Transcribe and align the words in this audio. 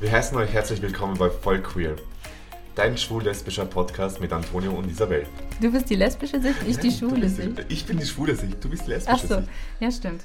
Wir 0.00 0.12
heißen 0.12 0.34
euch 0.38 0.50
herzlich 0.50 0.80
willkommen 0.80 1.18
bei 1.18 1.28
Voll 1.28 1.60
Queer, 1.60 1.94
dein 2.74 2.96
schwul-lesbischer 2.96 3.66
Podcast 3.66 4.18
mit 4.18 4.32
Antonio 4.32 4.72
und 4.72 4.90
Isabel. 4.90 5.26
Du 5.60 5.70
bist 5.70 5.90
die 5.90 5.94
lesbische 5.94 6.40
Sicht, 6.40 6.56
ich 6.66 6.78
die 6.78 6.90
schwule 6.90 7.28
Sicht. 7.28 7.66
Ich 7.68 7.84
bin 7.84 7.98
die 7.98 8.06
schwule 8.06 8.34
Sicht, 8.34 8.64
du 8.64 8.70
bist 8.70 8.86
lesbische 8.86 9.24
Ach 9.24 9.28
so, 9.28 9.36
Sicht. 9.36 9.48
ja 9.78 9.90
stimmt. 9.90 10.24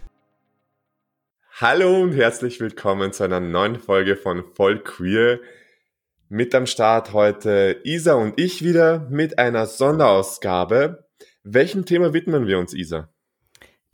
Hallo 1.59 2.03
und 2.03 2.13
herzlich 2.13 2.61
willkommen 2.61 3.11
zu 3.11 3.23
einer 3.23 3.41
neuen 3.41 3.77
Folge 3.77 4.15
von 4.15 4.45
Voll 4.55 4.79
Queer. 4.81 5.41
Mit 6.29 6.55
am 6.55 6.67
Start 6.67 7.11
heute 7.11 7.81
Isa 7.83 8.13
und 8.13 8.39
ich 8.39 8.63
wieder 8.63 9.09
mit 9.09 9.39
einer 9.39 9.65
Sonderausgabe. 9.65 11.05
Welchem 11.43 11.85
Thema 11.85 12.13
widmen 12.13 12.47
wir 12.47 12.59
uns, 12.59 12.73
Isa? 12.73 13.09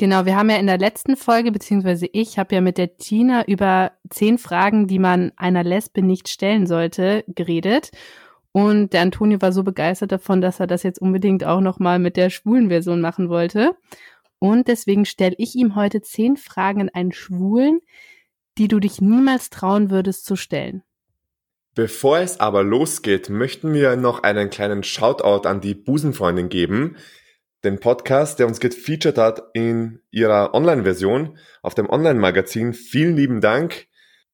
Genau, 0.01 0.25
wir 0.25 0.35
haben 0.35 0.49
ja 0.49 0.55
in 0.55 0.65
der 0.65 0.79
letzten 0.79 1.15
Folge, 1.15 1.51
beziehungsweise 1.51 2.07
ich 2.11 2.39
habe 2.39 2.55
ja 2.55 2.61
mit 2.61 2.79
der 2.79 2.97
Tina 2.97 3.45
über 3.45 3.91
zehn 4.09 4.39
Fragen, 4.39 4.87
die 4.87 4.97
man 4.97 5.31
einer 5.35 5.63
Lesbe 5.63 6.01
nicht 6.01 6.27
stellen 6.27 6.65
sollte, 6.65 7.23
geredet. 7.27 7.91
Und 8.51 8.93
der 8.93 9.03
Antonio 9.03 9.39
war 9.43 9.51
so 9.51 9.61
begeistert 9.61 10.11
davon, 10.11 10.41
dass 10.41 10.59
er 10.59 10.65
das 10.65 10.81
jetzt 10.81 10.99
unbedingt 10.99 11.43
auch 11.43 11.61
nochmal 11.61 11.99
mit 11.99 12.17
der 12.17 12.31
schwulen 12.31 12.69
Version 12.69 12.99
machen 12.99 13.29
wollte. 13.29 13.75
Und 14.39 14.67
deswegen 14.69 15.05
stelle 15.05 15.35
ich 15.37 15.53
ihm 15.53 15.75
heute 15.75 16.01
zehn 16.01 16.35
Fragen 16.35 16.81
an 16.81 16.89
einen 16.89 17.11
Schwulen, 17.11 17.79
die 18.57 18.67
du 18.67 18.79
dich 18.79 19.01
niemals 19.01 19.51
trauen 19.51 19.91
würdest 19.91 20.25
zu 20.25 20.35
stellen. 20.35 20.81
Bevor 21.75 22.17
es 22.17 22.39
aber 22.39 22.63
losgeht, 22.63 23.29
möchten 23.29 23.71
wir 23.71 23.95
noch 23.97 24.23
einen 24.23 24.49
kleinen 24.49 24.81
Shoutout 24.81 25.47
an 25.47 25.61
die 25.61 25.75
Busenfreundin 25.75 26.49
geben, 26.49 26.97
den 27.63 27.79
Podcast, 27.79 28.39
der 28.39 28.47
uns 28.47 28.59
gefeatured 28.59 29.17
hat 29.17 29.43
in 29.53 29.99
ihrer 30.09 30.53
Online-Version 30.53 31.37
auf 31.61 31.75
dem 31.75 31.89
Online-Magazin. 31.89 32.73
Vielen 32.73 33.15
lieben 33.15 33.41
Dank. 33.41 33.87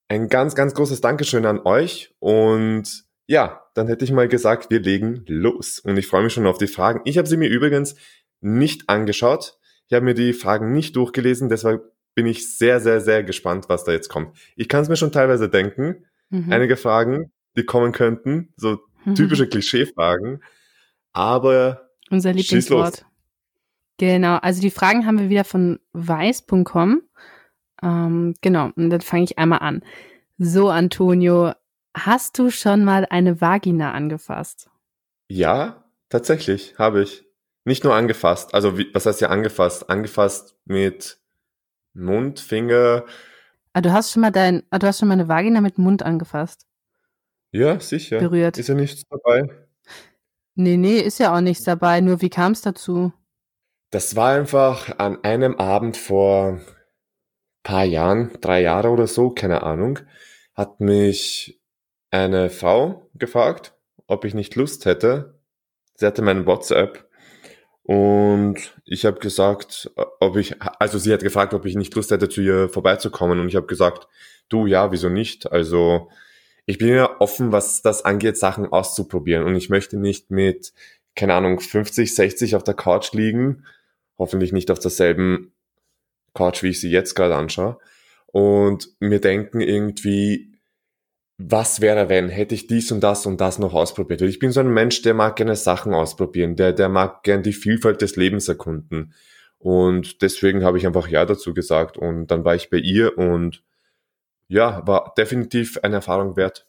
Ein 0.08 0.30
ganz, 0.30 0.55
ganz 0.55 0.73
großes 0.73 1.02
Dankeschön 1.02 1.45
an 1.45 1.59
euch. 1.59 2.16
Und 2.20 3.04
ja, 3.26 3.63
dann 3.73 3.88
hätte 3.88 4.05
ich 4.05 4.12
mal 4.12 4.30
gesagt, 4.30 4.70
wir 4.70 4.80
legen 4.80 5.23
los. 5.27 5.79
Und 5.79 5.98
ich 5.98 6.07
freue 6.07 6.24
mich 6.24 6.34
schon 6.34 6.48
auf 6.48 6.57
die 6.57 6.68
Fragen. 6.68 7.02
Ich 7.04 7.18
habe 7.18 7.27
sie 7.27 7.37
mir 7.37 7.49
übrigens 7.49 7.96
nicht 8.40 8.90
angeschaut. 8.90 9.57
Ich 9.87 9.93
habe 9.93 10.05
mir 10.05 10.13
die 10.13 10.34
Fragen 10.34 10.71
nicht 10.71 10.96
durchgelesen, 10.96 11.49
deshalb 11.49 11.93
bin 12.13 12.26
ich 12.26 12.57
sehr, 12.57 12.80
sehr, 12.80 12.99
sehr 12.99 13.24
gespannt, 13.24 13.65
was 13.70 13.84
da 13.84 13.91
jetzt 13.91 14.09
kommt. 14.09 14.35
Ich 14.55 14.68
kann 14.68 14.82
es 14.82 14.90
mir 14.90 14.96
schon 14.98 15.12
teilweise 15.12 15.49
denken. 15.49 16.05
Mhm. 16.30 16.52
Einige 16.52 16.76
Fragen, 16.76 17.32
die 17.55 17.63
kommen 17.63 17.91
könnten, 17.91 18.54
so 18.57 18.80
typische 19.15 19.48
Klischee-Fragen. 19.48 20.41
Aber 21.13 21.90
Unser. 22.09 22.34
Lieblingswort. 22.34 23.05
Genau, 23.98 24.35
also 24.37 24.62
die 24.62 24.71
Fragen 24.71 25.05
haben 25.05 25.20
wir 25.20 25.29
wieder 25.29 25.43
von 25.43 25.79
weiß.com. 25.93 27.01
Ähm, 27.81 28.34
genau, 28.41 28.71
und 28.76 28.90
dann 28.90 29.01
fange 29.01 29.23
ich 29.23 29.37
einmal 29.37 29.59
an. 29.59 29.84
So, 30.37 30.70
Antonio, 30.70 31.53
hast 31.95 32.37
du 32.37 32.51
schon 32.51 32.84
mal 32.85 33.05
eine 33.09 33.41
Vagina 33.41 33.91
angefasst? 33.91 34.70
ja, 35.29 35.84
tatsächlich 36.09 36.77
habe 36.77 37.03
ich. 37.03 37.25
Nicht 37.65 37.84
nur 37.84 37.93
angefasst. 37.93 38.53
Also, 38.53 38.77
wie, 38.77 38.87
was 38.93 39.05
heißt 39.05 39.20
ja 39.20 39.27
angefasst? 39.27 39.90
Angefasst 39.90 40.55
mit 40.63 41.20
Mund, 41.93 42.40
Finger. 42.40 43.03
Ah, 43.73 43.81
du 43.81 43.91
hast 43.91 44.13
schon 44.13 44.21
mal 44.21 44.31
dein, 44.31 44.63
ah, 44.70 44.79
du 44.79 44.87
hast 44.87 44.99
schon 44.99 45.09
mal 45.09 45.15
eine 45.15 45.27
Vagina 45.27 45.59
mit 45.59 45.77
Mund 45.77 46.01
angefasst. 46.01 46.65
Ja, 47.51 47.77
sicher. 47.79 48.20
Berührt. 48.20 48.57
Ist 48.57 48.70
ja 48.70 48.75
nichts 48.75 49.03
dabei. 49.09 49.49
Nee, 50.55 50.77
nee, 50.77 50.99
ist 50.99 51.20
ja 51.20 51.35
auch 51.35 51.41
nichts 51.41 51.65
dabei. 51.65 51.99
Nur 51.99 52.21
wie 52.21 52.29
kam 52.29 52.53
es 52.53 52.62
dazu? 52.62 53.12
Das 53.90 54.16
war 54.16 54.32
einfach 54.32 54.99
an 54.99 55.24
einem 55.24 55.55
Abend 55.55 55.96
vor 55.96 56.60
paar 57.63 57.85
Jahren, 57.85 58.32
drei 58.41 58.62
Jahre 58.62 58.90
oder 58.90 59.07
so, 59.07 59.30
keine 59.30 59.63
Ahnung, 59.63 59.99
hat 60.55 60.80
mich 60.80 61.62
eine 62.12 62.49
Frau 62.49 63.10
gefragt, 63.13 63.76
ob 64.08 64.25
ich 64.25 64.34
nicht 64.34 64.56
Lust 64.56 64.85
hätte. 64.85 65.40
Sie 65.96 66.06
hatte 66.06 66.22
meinen 66.22 66.46
WhatsApp 66.46 67.09
und 67.84 68.74
ich 68.85 69.06
habe 69.06 69.19
gesagt, 69.19 69.90
ob 70.19 70.36
ich, 70.36 70.62
also 70.62 70.98
sie 70.98 71.14
hat 71.14 71.24
gefragt, 71.24 71.54
ob 71.54 71.66
ich 71.66 71.75
nicht 71.75 71.96
Lust 71.96 72.12
hätte, 72.12 72.28
zu 72.28 72.42
ihr 72.42 72.69
vorbeizukommen 72.69 73.40
und 73.40 73.48
ich 73.48 73.56
habe 73.56 73.68
gesagt, 73.68 74.08
du, 74.50 74.66
ja, 74.66 74.92
wieso 74.92 75.09
nicht? 75.09 75.52
Also 75.52 76.09
ich 76.66 76.78
bin 76.78 76.90
ja 76.90 77.19
offen, 77.22 77.54
was 77.54 77.81
das 77.81 78.04
angeht, 78.04 78.38
Sachen 78.38 78.66
auszuprobieren 78.68 79.46
und 79.46 79.56
ich 79.56 79.69
möchte 79.69 79.98
nicht 79.98 80.31
mit, 80.31 80.74
keine 81.16 81.34
Ahnung, 81.34 81.59
50, 81.62 82.14
60 82.14 82.56
auf 82.56 82.64
der 82.64 82.74
Couch 82.74 83.14
liegen, 83.14 83.66
hoffentlich 84.18 84.54
nicht 84.54 84.72
auf 84.72 84.80
derselben 84.80 85.54
Couch, 86.34 86.64
wie 86.64 86.70
ich 86.70 86.80
sie 86.80 86.90
jetzt 86.90 87.16
gerade 87.16 87.36
anschaue 87.36 87.78
und 88.28 88.90
mir 89.00 89.20
denken 89.20 89.62
irgendwie, 89.62 90.54
was 91.38 91.82
wäre, 91.82 92.10
wenn, 92.10 92.30
hätte 92.30 92.56
ich 92.56 92.68
dies 92.68 92.92
und 92.92 93.02
das 93.02 93.26
und 93.26 93.42
das 93.42 93.60
noch 93.60 93.74
ausprobiert. 93.74 94.22
Ich 94.22 94.40
bin 94.40 94.52
so 94.52 94.60
ein 94.60 94.74
Mensch, 94.74 95.02
der 95.04 95.14
mag 95.14 95.36
gerne 95.36 95.56
Sachen 95.56 95.94
ausprobieren, 95.94 96.56
der, 96.56 96.74
der 96.74 96.90
mag 96.90 97.24
gern 97.24 97.44
die 97.44 97.54
Vielfalt 97.54 98.02
des 98.02 98.16
Lebens 98.16 98.48
erkunden. 98.48 99.14
Und 99.60 100.22
deswegen 100.22 100.64
habe 100.64 100.78
ich 100.78 100.86
einfach 100.86 101.08
Ja 101.08 101.26
dazu 101.26 101.54
gesagt. 101.54 101.98
Und 101.98 102.28
dann 102.28 102.44
war 102.44 102.56
ich 102.56 102.70
bei 102.70 102.78
ihr 102.78 103.18
und 103.18 103.64
ja, 104.48 104.86
war 104.86 105.14
definitiv 105.18 105.80
eine 105.84 105.96
Erfahrung 105.96 106.38
wert. 106.38 106.68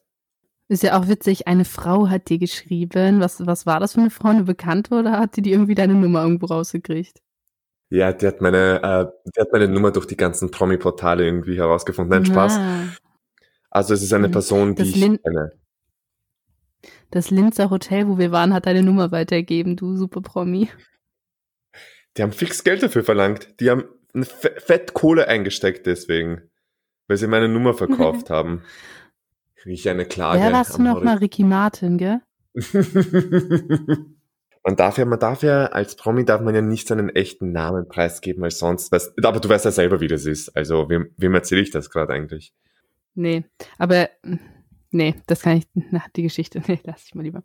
Ist 0.69 0.83
ja 0.83 0.99
auch 0.99 1.09
witzig, 1.09 1.47
eine 1.49 1.65
Frau 1.65 2.09
hat 2.09 2.29
dir 2.29 2.39
geschrieben. 2.39 3.21
Was, 3.21 3.47
was 3.47 3.65
war 3.65 3.81
das 3.81 3.95
für 3.95 4.01
eine 4.01 4.11
Frau? 4.11 4.29
Eine 4.29 4.45
Bekannte 4.45 4.95
oder 4.95 5.19
hat 5.19 5.37
die 5.37 5.43
dir 5.43 5.53
irgendwie 5.53 5.75
deine 5.75 5.95
Nummer 5.95 6.23
irgendwo 6.23 6.47
rausgekriegt? 6.47 7.23
Ja, 7.91 8.13
die 8.13 8.27
hat 8.27 8.41
meine, 8.43 8.83
äh, 8.83 9.31
die 9.35 9.41
hat 9.41 9.53
meine 9.53 9.67
Nummer 9.69 9.91
durch 9.93 10.07
die 10.07 10.17
ganzen 10.17 10.51
Promi-Portale 10.51 11.25
irgendwie 11.25 11.57
herausgefunden. 11.57 12.11
Nein, 12.11 12.27
Spaß. 12.27 12.57
Ah, 12.59 12.85
Also 13.71 13.95
es 13.95 14.03
ist 14.03 14.13
eine 14.13 14.29
Mhm. 14.29 14.33
Person, 14.33 14.75
die 14.75 14.83
Das 14.83 14.89
ich 14.89 14.97
Lin- 14.97 15.19
kenne. 15.23 15.53
das 17.11 17.31
Linzer 17.31 17.71
Hotel, 17.71 18.07
wo 18.09 18.19
wir 18.19 18.31
waren, 18.31 18.53
hat 18.53 18.67
deine 18.67 18.83
Nummer 18.83 19.11
weitergegeben, 19.11 19.77
du 19.77 19.97
super 19.97 20.21
Promi. 20.21 20.69
Die 22.17 22.23
haben 22.23 22.33
fix 22.33 22.63
Geld 22.65 22.83
dafür 22.83 23.05
verlangt. 23.05 23.61
Die 23.61 23.71
haben 23.71 23.85
fett 24.23 24.93
Kohle 24.95 25.29
eingesteckt 25.29 25.87
deswegen, 25.87 26.43
weil 27.07 27.17
sie 27.17 27.27
meine 27.27 27.49
Nummer 27.49 27.75
verkauft 27.75 28.29
haben. 28.31 28.63
Rieche 29.65 29.91
eine 29.91 30.05
Klage. 30.05 30.41
Wer 30.43 30.53
warst 30.53 30.73
du 30.75 30.77
am 30.79 30.85
noch 30.85 31.03
mal? 31.03 31.17
Ricky 31.19 31.45
Martin, 31.45 31.97
gell? 31.99 32.21
man 34.65 34.77
darf 34.77 34.99
ja, 34.99 35.05
man 35.05 35.19
darf 35.19 35.43
ja, 35.43 35.67
als 35.67 35.97
Promi 35.97 36.25
darf 36.25 36.41
man 36.41 36.55
ja 36.55 36.61
nicht 36.61 36.89
seinen 36.89 37.09
echten 37.09 37.53
Namen 37.53 37.89
preisgeben 37.89 38.45
als 38.45 38.59
sonst. 38.59 38.93
Was, 38.93 39.15
aber 39.23 39.41
du 39.41 39.49
weißt 39.49 39.65
ja 39.65 39.71
selber, 39.71 40.01
wie 40.01 40.09
das 40.09 40.27
ist. 40.27 40.57
Also, 40.57 40.89
wem, 40.89 41.13
wem 41.17 41.35
erzähle 41.35 41.63
ich 41.63 41.71
das 41.71 41.91
gerade 41.91 42.13
eigentlich? 42.13 42.53
Nee, 43.15 43.45
aber 43.79 44.11
nee, 44.91 45.15
das 45.27 45.43
kann 45.43 45.59
ich, 45.59 45.67
na, 45.75 46.03
die 46.17 46.23
Geschichte, 46.23 46.63
nee, 46.69 46.81
lass 46.85 47.07
ich 47.07 47.15
mal 47.15 47.23
lieber. 47.23 47.43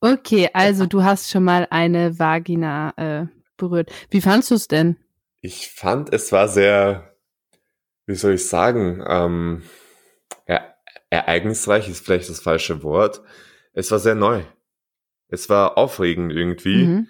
Okay, 0.00 0.48
also 0.52 0.86
du 0.86 1.02
hast 1.02 1.30
schon 1.30 1.44
mal 1.44 1.66
eine 1.70 2.18
Vagina 2.18 2.92
äh, 2.96 3.26
berührt. 3.56 3.90
Wie 4.10 4.20
fandst 4.20 4.50
du 4.50 4.56
es 4.56 4.68
denn? 4.68 4.96
Ich 5.40 5.70
fand, 5.70 6.12
es 6.12 6.32
war 6.32 6.48
sehr, 6.48 7.16
wie 8.06 8.14
soll 8.14 8.34
ich 8.34 8.48
sagen, 8.48 9.02
ähm, 9.06 9.62
er, 10.46 10.76
ereignisreich 11.10 11.88
ist 11.88 12.04
vielleicht 12.04 12.30
das 12.30 12.40
falsche 12.40 12.82
Wort. 12.82 13.22
Es 13.72 13.90
war 13.90 13.98
sehr 13.98 14.14
neu. 14.14 14.42
Es 15.32 15.48
war 15.48 15.76
aufregend 15.78 16.32
irgendwie. 16.32 16.84
Mhm. 16.84 17.06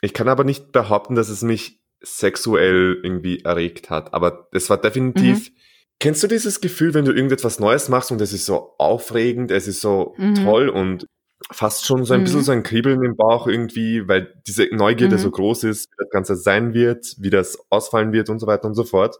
Ich 0.00 0.12
kann 0.14 0.28
aber 0.28 0.44
nicht 0.44 0.72
behaupten, 0.72 1.14
dass 1.14 1.28
es 1.28 1.42
mich 1.42 1.80
sexuell 2.02 2.98
irgendwie 3.02 3.40
erregt 3.44 3.90
hat. 3.90 4.12
Aber 4.14 4.48
es 4.52 4.68
war 4.70 4.78
definitiv. 4.80 5.50
Mhm. 5.50 5.54
Kennst 6.00 6.22
du 6.22 6.26
dieses 6.26 6.60
Gefühl, 6.60 6.92
wenn 6.94 7.04
du 7.04 7.12
irgendetwas 7.12 7.60
Neues 7.60 7.88
machst 7.88 8.10
und 8.10 8.20
es 8.20 8.32
ist 8.32 8.46
so 8.46 8.74
aufregend, 8.78 9.50
es 9.50 9.68
ist 9.68 9.80
so 9.80 10.14
Mhm. 10.18 10.34
toll 10.34 10.68
und 10.68 11.06
fast 11.52 11.84
schon 11.86 12.04
so 12.04 12.14
ein 12.14 12.20
Mhm. 12.20 12.24
bisschen 12.24 12.42
so 12.42 12.52
ein 12.52 12.62
Kribbeln 12.62 13.02
im 13.04 13.16
Bauch 13.16 13.46
irgendwie, 13.46 14.08
weil 14.08 14.34
diese 14.46 14.66
Neugierde 14.74 15.16
Mhm. 15.16 15.20
so 15.20 15.30
groß 15.30 15.64
ist, 15.64 15.88
wie 15.90 15.96
das 15.98 16.10
Ganze 16.10 16.36
sein 16.36 16.74
wird, 16.74 17.14
wie 17.18 17.30
das 17.30 17.58
ausfallen 17.70 18.12
wird 18.12 18.28
und 18.30 18.38
so 18.40 18.46
weiter 18.46 18.66
und 18.66 18.74
so 18.74 18.84
fort. 18.84 19.16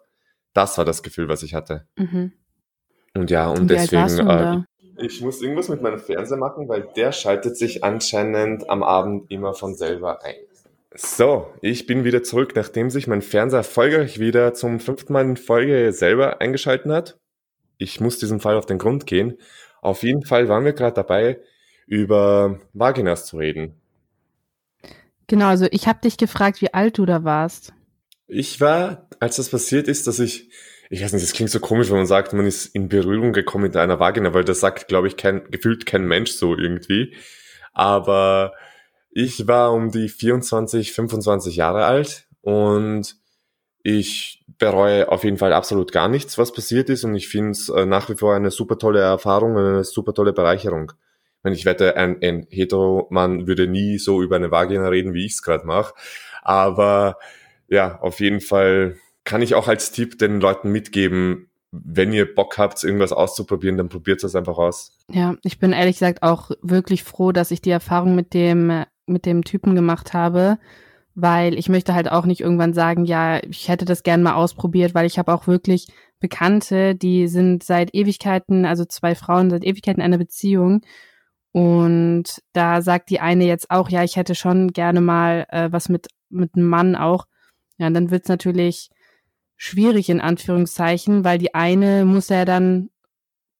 Das 0.54 0.76
war 0.78 0.84
das 0.84 1.02
Gefühl, 1.02 1.28
was 1.28 1.42
ich 1.42 1.54
hatte. 1.54 1.86
Mhm. 1.96 2.32
Und 3.14 3.30
ja, 3.30 3.48
und, 3.48 3.60
Und 3.60 3.70
deswegen. 3.70 4.28
äh? 4.28 4.62
Ich 4.98 5.20
muss 5.20 5.42
irgendwas 5.42 5.68
mit 5.68 5.82
meinem 5.82 5.98
Fernseher 5.98 6.38
machen, 6.38 6.68
weil 6.68 6.88
der 6.96 7.12
schaltet 7.12 7.56
sich 7.56 7.84
anscheinend 7.84 8.68
am 8.68 8.82
Abend 8.82 9.30
immer 9.30 9.54
von 9.54 9.74
selber 9.74 10.24
ein. 10.24 10.34
So, 10.94 11.52
ich 11.60 11.86
bin 11.86 12.04
wieder 12.04 12.22
zurück, 12.22 12.52
nachdem 12.54 12.88
sich 12.88 13.08
mein 13.08 13.22
Fernseher 13.22 13.58
erfolgreich 13.58 14.20
wieder 14.20 14.54
zum 14.54 14.78
fünften 14.78 15.12
Mal 15.12 15.24
in 15.24 15.36
Folge 15.36 15.92
selber 15.92 16.40
eingeschalten 16.40 16.92
hat. 16.92 17.18
Ich 17.78 18.00
muss 18.00 18.18
diesem 18.18 18.38
Fall 18.38 18.56
auf 18.56 18.66
den 18.66 18.78
Grund 18.78 19.06
gehen. 19.06 19.36
Auf 19.82 20.04
jeden 20.04 20.24
Fall 20.24 20.48
waren 20.48 20.64
wir 20.64 20.72
gerade 20.72 20.94
dabei, 20.94 21.40
über 21.86 22.60
Vaginas 22.72 23.26
zu 23.26 23.38
reden. 23.38 23.74
Genau, 25.26 25.46
also 25.46 25.66
ich 25.70 25.88
habe 25.88 26.00
dich 26.00 26.16
gefragt, 26.16 26.60
wie 26.60 26.72
alt 26.72 26.98
du 26.98 27.06
da 27.06 27.24
warst. 27.24 27.72
Ich 28.26 28.60
war, 28.60 29.08
als 29.20 29.36
das 29.36 29.48
passiert 29.48 29.88
ist, 29.88 30.06
dass 30.06 30.18
ich, 30.20 30.50
ich 30.90 31.02
weiß 31.02 31.12
nicht, 31.12 31.24
das 31.24 31.32
klingt 31.32 31.50
so 31.50 31.60
komisch, 31.60 31.90
wenn 31.90 31.96
man 31.96 32.06
sagt, 32.06 32.32
man 32.32 32.46
ist 32.46 32.66
in 32.74 32.88
Berührung 32.88 33.32
gekommen 33.32 33.64
mit 33.64 33.76
einer 33.76 34.00
Vagina, 34.00 34.34
weil 34.34 34.44
das 34.44 34.60
sagt, 34.60 34.88
glaube 34.88 35.08
ich, 35.08 35.16
kein, 35.16 35.50
gefühlt 35.50 35.86
kein 35.86 36.06
Mensch 36.06 36.32
so 36.32 36.56
irgendwie. 36.56 37.14
Aber 37.72 38.52
ich 39.10 39.46
war 39.46 39.72
um 39.72 39.90
die 39.90 40.08
24, 40.08 40.92
25 40.92 41.56
Jahre 41.56 41.84
alt 41.86 42.26
und 42.42 43.16
ich 43.82 44.44
bereue 44.58 45.10
auf 45.10 45.24
jeden 45.24 45.38
Fall 45.38 45.52
absolut 45.52 45.92
gar 45.92 46.08
nichts, 46.08 46.38
was 46.38 46.52
passiert 46.52 46.88
ist 46.88 47.04
und 47.04 47.14
ich 47.14 47.28
finde 47.28 47.50
es 47.50 47.68
äh, 47.68 47.86
nach 47.86 48.08
wie 48.08 48.16
vor 48.16 48.34
eine 48.34 48.50
super 48.50 48.78
tolle 48.78 49.00
Erfahrung 49.00 49.56
eine 49.56 49.84
super 49.84 50.14
tolle 50.14 50.32
Bereicherung. 50.32 50.92
Wenn 51.42 51.52
ich 51.52 51.66
wette, 51.66 51.96
ein, 51.96 52.16
ein 52.22 52.46
Hetero-Mann 52.48 53.46
würde 53.46 53.66
nie 53.66 53.98
so 53.98 54.22
über 54.22 54.36
eine 54.36 54.50
Vagina 54.50 54.88
reden, 54.88 55.12
wie 55.12 55.26
ich 55.26 55.32
es 55.32 55.42
gerade 55.42 55.66
mache. 55.66 55.94
Aber 56.42 57.18
ja, 57.68 57.98
auf 58.00 58.20
jeden 58.20 58.40
Fall 58.40 58.96
kann 59.24 59.42
ich 59.42 59.54
auch 59.54 59.68
als 59.68 59.92
Tipp 59.92 60.18
den 60.18 60.40
Leuten 60.40 60.70
mitgeben, 60.70 61.50
wenn 61.72 62.12
ihr 62.12 62.32
Bock 62.32 62.56
habt, 62.58 62.82
irgendwas 62.84 63.12
auszuprobieren, 63.12 63.76
dann 63.76 63.88
probiert 63.88 64.22
es 64.22 64.36
einfach 64.36 64.58
aus. 64.58 64.96
Ja, 65.10 65.34
ich 65.42 65.58
bin 65.58 65.72
ehrlich 65.72 65.96
gesagt 65.96 66.22
auch 66.22 66.50
wirklich 66.62 67.02
froh, 67.02 67.32
dass 67.32 67.50
ich 67.50 67.60
die 67.60 67.70
Erfahrung 67.70 68.14
mit 68.14 68.32
dem, 68.32 68.84
mit 69.06 69.26
dem 69.26 69.42
Typen 69.42 69.74
gemacht 69.74 70.14
habe, 70.14 70.58
weil 71.14 71.58
ich 71.58 71.68
möchte 71.68 71.94
halt 71.94 72.10
auch 72.10 72.26
nicht 72.26 72.40
irgendwann 72.40 72.74
sagen, 72.74 73.04
ja, 73.04 73.42
ich 73.42 73.68
hätte 73.68 73.84
das 73.84 74.02
gern 74.02 74.22
mal 74.22 74.34
ausprobiert, 74.34 74.94
weil 74.94 75.06
ich 75.06 75.18
habe 75.18 75.32
auch 75.32 75.46
wirklich 75.46 75.88
Bekannte, 76.20 76.94
die 76.94 77.26
sind 77.28 77.64
seit 77.64 77.94
Ewigkeiten, 77.94 78.64
also 78.64 78.84
zwei 78.84 79.14
Frauen 79.14 79.50
seit 79.50 79.64
Ewigkeiten 79.64 80.00
in 80.00 80.06
einer 80.06 80.18
Beziehung. 80.18 80.82
Und 81.52 82.42
da 82.52 82.82
sagt 82.82 83.10
die 83.10 83.20
eine 83.20 83.44
jetzt 83.44 83.70
auch, 83.70 83.88
ja, 83.88 84.02
ich 84.04 84.16
hätte 84.16 84.34
schon 84.34 84.72
gerne 84.72 85.00
mal 85.00 85.46
äh, 85.50 85.70
was 85.70 85.88
mit, 85.88 86.08
mit 86.30 86.54
einem 86.54 86.68
Mann 86.68 86.96
auch. 86.96 87.26
Ja, 87.78 87.88
und 87.88 87.94
dann 87.94 88.10
wird's 88.10 88.28
natürlich 88.28 88.90
schwierig 89.56 90.08
in 90.08 90.20
Anführungszeichen, 90.20 91.24
weil 91.24 91.38
die 91.38 91.54
eine 91.54 92.04
muss 92.04 92.28
ja 92.28 92.44
dann 92.44 92.90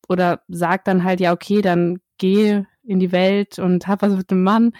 oder 0.08 0.43
sagt 0.49 0.88
dann 0.88 1.05
halt, 1.05 1.20
ja, 1.20 1.32
okay, 1.32 1.62
dann 1.62 2.00
geh 2.19 2.62
in 2.82 3.00
die 3.00 3.12
Welt 3.12 3.58
und 3.58 3.87
hab 3.87 4.02
was 4.02 4.12
mit 4.12 4.31
dem 4.31 4.43
Mann. 4.43 4.73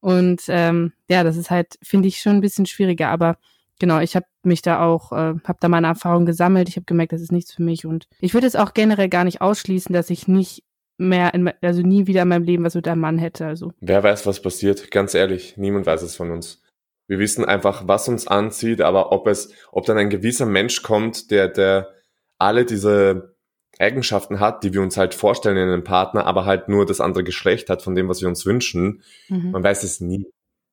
Und 0.00 0.42
ähm, 0.48 0.92
ja, 1.08 1.24
das 1.24 1.36
ist 1.36 1.50
halt, 1.50 1.78
finde 1.82 2.08
ich, 2.08 2.20
schon 2.20 2.32
ein 2.34 2.40
bisschen 2.40 2.66
schwieriger. 2.66 3.08
Aber 3.08 3.38
genau, 3.78 4.00
ich 4.00 4.16
habe 4.16 4.26
mich 4.42 4.60
da 4.60 4.84
auch, 4.84 5.12
äh, 5.12 5.34
habe 5.44 5.58
da 5.60 5.68
meine 5.68 5.86
Erfahrung 5.86 6.26
gesammelt. 6.26 6.68
Ich 6.68 6.76
habe 6.76 6.84
gemerkt, 6.84 7.12
das 7.12 7.22
ist 7.22 7.32
nichts 7.32 7.52
für 7.52 7.62
mich. 7.62 7.86
Und 7.86 8.06
ich 8.20 8.34
würde 8.34 8.46
es 8.46 8.56
auch 8.56 8.74
generell 8.74 9.08
gar 9.08 9.24
nicht 9.24 9.40
ausschließen, 9.40 9.92
dass 9.92 10.10
ich 10.10 10.28
nicht 10.28 10.64
mehr, 10.98 11.32
in, 11.34 11.50
also 11.62 11.82
nie 11.82 12.06
wieder 12.06 12.22
in 12.22 12.28
meinem 12.28 12.44
Leben 12.44 12.64
was 12.64 12.74
mit 12.74 12.86
einem 12.86 13.00
Mann 13.00 13.18
hätte. 13.18 13.46
Also. 13.46 13.72
Wer 13.80 14.02
weiß, 14.02 14.26
was 14.26 14.42
passiert? 14.42 14.90
Ganz 14.90 15.14
ehrlich, 15.14 15.56
niemand 15.56 15.86
weiß 15.86 16.02
es 16.02 16.16
von 16.16 16.30
uns. 16.30 16.63
Wir 17.06 17.18
wissen 17.18 17.44
einfach, 17.44 17.86
was 17.86 18.08
uns 18.08 18.26
anzieht, 18.26 18.80
aber 18.80 19.12
ob 19.12 19.26
es, 19.26 19.52
ob 19.72 19.84
dann 19.84 19.98
ein 19.98 20.10
gewisser 20.10 20.46
Mensch 20.46 20.82
kommt, 20.82 21.30
der, 21.30 21.48
der 21.48 21.90
alle 22.38 22.64
diese 22.64 23.34
Eigenschaften 23.78 24.40
hat, 24.40 24.64
die 24.64 24.72
wir 24.72 24.82
uns 24.82 24.96
halt 24.96 25.14
vorstellen 25.14 25.56
in 25.56 25.68
einem 25.68 25.84
Partner, 25.84 26.26
aber 26.26 26.44
halt 26.44 26.68
nur 26.68 26.86
das 26.86 27.00
andere 27.00 27.24
Geschlecht 27.24 27.70
hat 27.70 27.82
von 27.82 27.94
dem, 27.94 28.08
was 28.08 28.20
wir 28.20 28.28
uns 28.28 28.46
wünschen. 28.46 29.02
Mhm. 29.28 29.50
Man 29.50 29.64
weiß 29.64 29.82
es 29.82 30.00
nie. 30.00 30.26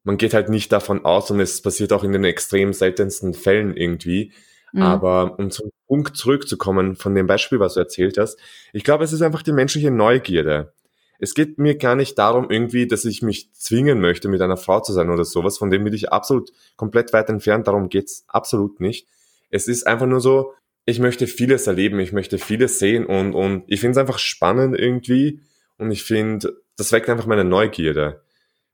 Man 0.03 0.17
geht 0.17 0.33
halt 0.33 0.49
nicht 0.49 0.71
davon 0.71 1.05
aus 1.05 1.29
und 1.31 1.39
es 1.39 1.61
passiert 1.61 1.93
auch 1.93 2.03
in 2.03 2.11
den 2.11 2.23
extrem 2.23 2.73
seltensten 2.73 3.33
Fällen 3.33 3.75
irgendwie. 3.75 4.33
Mhm. 4.71 4.81
Aber 4.81 5.37
um 5.37 5.51
zum 5.51 5.69
Punkt 5.87 6.15
zurückzukommen 6.15 6.95
von 6.95 7.13
dem 7.15 7.27
Beispiel, 7.27 7.59
was 7.59 7.73
du 7.73 7.81
erzählt 7.81 8.17
hast, 8.17 8.39
ich 8.73 8.83
glaube, 8.83 9.03
es 9.03 9.13
ist 9.13 9.21
einfach 9.21 9.43
die 9.43 9.51
menschliche 9.51 9.91
Neugierde 9.91 10.73
es 11.21 11.35
geht 11.35 11.59
mir 11.59 11.77
gar 11.77 11.95
nicht 11.95 12.17
darum 12.17 12.49
irgendwie, 12.49 12.87
dass 12.87 13.05
ich 13.05 13.21
mich 13.21 13.53
zwingen 13.53 14.01
möchte, 14.01 14.27
mit 14.27 14.41
einer 14.41 14.57
Frau 14.57 14.79
zu 14.79 14.91
sein 14.91 15.11
oder 15.11 15.23
sowas. 15.23 15.59
Von 15.59 15.69
dem 15.69 15.83
bin 15.83 15.93
ich 15.93 16.11
absolut 16.11 16.51
komplett 16.77 17.13
weit 17.13 17.29
entfernt. 17.29 17.67
Darum 17.67 17.89
geht's 17.89 18.25
absolut 18.27 18.79
nicht. 18.79 19.07
Es 19.51 19.67
ist 19.67 19.85
einfach 19.85 20.07
nur 20.07 20.19
so, 20.19 20.53
ich 20.85 20.99
möchte 20.99 21.27
vieles 21.27 21.67
erleben, 21.67 21.99
ich 21.99 22.11
möchte 22.11 22.39
vieles 22.39 22.79
sehen 22.79 23.05
und, 23.05 23.35
und 23.35 23.63
ich 23.67 23.79
finde 23.79 23.91
es 23.91 23.97
einfach 23.99 24.17
spannend 24.17 24.75
irgendwie. 24.77 25.41
Und 25.77 25.91
ich 25.91 26.03
finde, 26.03 26.57
das 26.75 26.91
weckt 26.91 27.07
einfach 27.07 27.27
meine 27.27 27.43
Neugierde, 27.43 28.23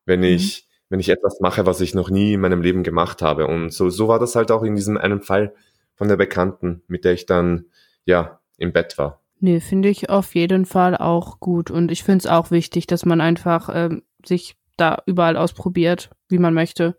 wenn 0.06 0.22
mhm. 0.22 0.28
ich, 0.28 0.64
mhm. 0.64 0.86
wenn 0.88 1.00
ich 1.02 1.10
etwas 1.10 1.42
mache, 1.42 1.66
was 1.66 1.82
ich 1.82 1.94
noch 1.94 2.10
nie 2.10 2.34
in 2.34 2.40
meinem 2.40 2.62
Leben 2.62 2.84
gemacht 2.84 3.22
habe. 3.22 3.48
Und 3.48 3.74
so, 3.74 3.90
so 3.90 4.08
war 4.08 4.20
das 4.20 4.38
halt 4.38 4.52
auch 4.52 4.64
in 4.64 4.78
diesem 4.78 4.96
einen 4.96 5.22
Fall 5.22 5.54
von 5.96 6.08
der 6.08 6.16
Bekannten, 6.16 6.82
mit 6.88 7.04
der 7.04 7.12
ich 7.12 7.26
dann, 7.26 7.66
ja, 8.06 8.40
im 8.58 8.72
Bett 8.72 8.98
war. 8.98 9.22
Nee, 9.40 9.60
finde 9.60 9.90
ich 9.90 10.10
auf 10.10 10.34
jeden 10.36 10.66
Fall 10.66 10.98
auch 10.98 11.40
gut. 11.40 11.70
Und 11.70 11.92
ich 11.92 12.04
finde 12.04 12.20
es 12.20 12.28
auch 12.28 12.50
wichtig, 12.50 12.88
dass 12.88 13.06
man 13.06 13.22
einfach 13.22 13.70
ähm, 13.72 14.04
sich 14.26 14.56
da 14.78 15.02
überall 15.06 15.38
ausprobiert, 15.38 16.10
wie 16.30 16.40
man 16.40 16.54
möchte. 16.54 16.98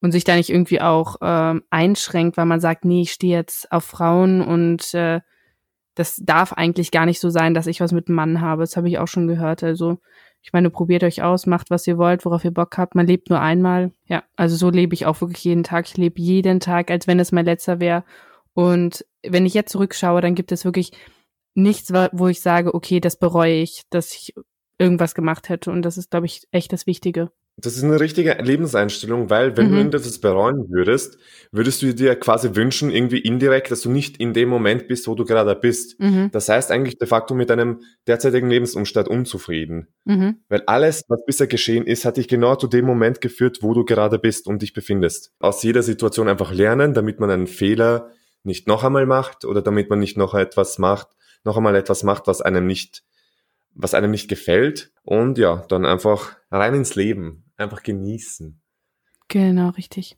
Und 0.00 0.12
sich 0.12 0.24
da 0.24 0.36
nicht 0.36 0.48
irgendwie 0.48 0.80
auch 0.80 1.16
ähm, 1.20 1.62
einschränkt, 1.68 2.38
weil 2.38 2.46
man 2.46 2.60
sagt, 2.60 2.86
nee, 2.86 3.02
ich 3.02 3.12
stehe 3.12 3.36
jetzt 3.36 3.70
auf 3.70 3.84
Frauen 3.84 4.40
und 4.40 4.94
äh, 4.94 5.20
das 5.94 6.16
darf 6.24 6.54
eigentlich 6.54 6.90
gar 6.90 7.04
nicht 7.04 7.20
so 7.20 7.28
sein, 7.28 7.52
dass 7.52 7.66
ich 7.66 7.82
was 7.82 7.92
mit 7.92 8.08
einem 8.08 8.16
Mann 8.16 8.40
habe. 8.40 8.62
Das 8.62 8.78
habe 8.78 8.88
ich 8.88 8.98
auch 8.98 9.08
schon 9.08 9.28
gehört. 9.28 9.62
Also, 9.62 9.98
ich 10.40 10.54
meine, 10.54 10.70
probiert 10.70 11.04
euch 11.04 11.22
aus, 11.22 11.44
macht, 11.44 11.68
was 11.68 11.86
ihr 11.86 11.98
wollt, 11.98 12.24
worauf 12.24 12.44
ihr 12.46 12.50
Bock 12.50 12.78
habt. 12.78 12.94
Man 12.94 13.06
lebt 13.06 13.28
nur 13.28 13.40
einmal. 13.40 13.92
Ja, 14.06 14.22
also 14.36 14.56
so 14.56 14.70
lebe 14.70 14.94
ich 14.94 15.04
auch 15.04 15.20
wirklich 15.20 15.44
jeden 15.44 15.64
Tag. 15.64 15.86
Ich 15.86 15.98
lebe 15.98 16.18
jeden 16.18 16.60
Tag, 16.60 16.90
als 16.90 17.06
wenn 17.06 17.20
es 17.20 17.32
mein 17.32 17.44
letzter 17.44 17.80
wäre. 17.80 18.04
Und 18.54 19.04
wenn 19.22 19.44
ich 19.44 19.52
jetzt 19.52 19.72
zurückschaue, 19.72 20.22
dann 20.22 20.34
gibt 20.34 20.52
es 20.52 20.64
wirklich 20.64 20.92
nichts, 21.54 21.92
wo 22.12 22.28
ich 22.28 22.40
sage, 22.40 22.74
okay, 22.74 23.00
das 23.00 23.18
bereue 23.18 23.62
ich, 23.62 23.82
dass 23.90 24.12
ich 24.12 24.34
irgendwas 24.78 25.14
gemacht 25.14 25.48
hätte. 25.48 25.70
Und 25.70 25.82
das 25.82 25.98
ist, 25.98 26.10
glaube 26.10 26.26
ich, 26.26 26.46
echt 26.50 26.72
das 26.72 26.86
Wichtige. 26.86 27.30
Das 27.56 27.76
ist 27.76 27.84
eine 27.84 28.00
richtige 28.00 28.32
Lebenseinstellung, 28.40 29.28
weil 29.28 29.56
wenn 29.56 29.70
mhm. 29.70 29.90
du 29.90 29.98
das 29.98 30.18
bereuen 30.18 30.70
würdest, 30.70 31.18
würdest 31.52 31.82
du 31.82 31.94
dir 31.94 32.16
quasi 32.16 32.54
wünschen, 32.54 32.90
irgendwie 32.90 33.18
indirekt, 33.18 33.70
dass 33.70 33.82
du 33.82 33.90
nicht 33.90 34.16
in 34.16 34.32
dem 34.32 34.48
Moment 34.48 34.88
bist, 34.88 35.06
wo 35.08 35.14
du 35.14 35.26
gerade 35.26 35.54
bist. 35.54 36.00
Mhm. 36.00 36.30
Das 36.32 36.48
heißt 36.48 36.70
eigentlich 36.70 36.98
de 36.98 37.06
facto 37.06 37.34
mit 37.34 37.50
deinem 37.50 37.80
derzeitigen 38.06 38.48
Lebensumstand 38.48 39.08
unzufrieden. 39.08 39.88
Mhm. 40.06 40.36
Weil 40.48 40.62
alles, 40.66 41.04
was 41.08 41.24
bisher 41.26 41.48
geschehen 41.48 41.86
ist, 41.86 42.06
hat 42.06 42.16
dich 42.16 42.28
genau 42.28 42.56
zu 42.56 42.66
dem 42.66 42.86
Moment 42.86 43.20
geführt, 43.20 43.58
wo 43.60 43.74
du 43.74 43.84
gerade 43.84 44.18
bist 44.18 44.46
und 44.46 44.62
dich 44.62 44.72
befindest. 44.72 45.32
Aus 45.38 45.62
jeder 45.62 45.82
Situation 45.82 46.28
einfach 46.28 46.52
lernen, 46.52 46.94
damit 46.94 47.20
man 47.20 47.30
einen 47.30 47.46
Fehler 47.46 48.10
nicht 48.42 48.68
noch 48.68 48.84
einmal 48.84 49.04
macht 49.04 49.44
oder 49.44 49.60
damit 49.60 49.90
man 49.90 49.98
nicht 49.98 50.16
noch 50.16 50.34
etwas 50.34 50.78
macht, 50.78 51.08
noch 51.44 51.56
einmal 51.56 51.76
etwas 51.76 52.02
macht, 52.02 52.26
was 52.26 52.40
einem 52.40 52.66
nicht, 52.66 53.02
was 53.74 53.94
einem 53.94 54.10
nicht 54.10 54.28
gefällt 54.28 54.92
und 55.02 55.38
ja, 55.38 55.64
dann 55.68 55.86
einfach 55.86 56.36
rein 56.50 56.74
ins 56.74 56.94
Leben, 56.94 57.50
einfach 57.56 57.82
genießen. 57.82 58.60
Genau, 59.28 59.70
richtig. 59.70 60.16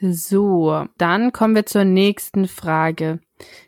So, 0.00 0.86
dann 0.98 1.32
kommen 1.32 1.54
wir 1.54 1.64
zur 1.64 1.84
nächsten 1.84 2.48
Frage. 2.48 3.20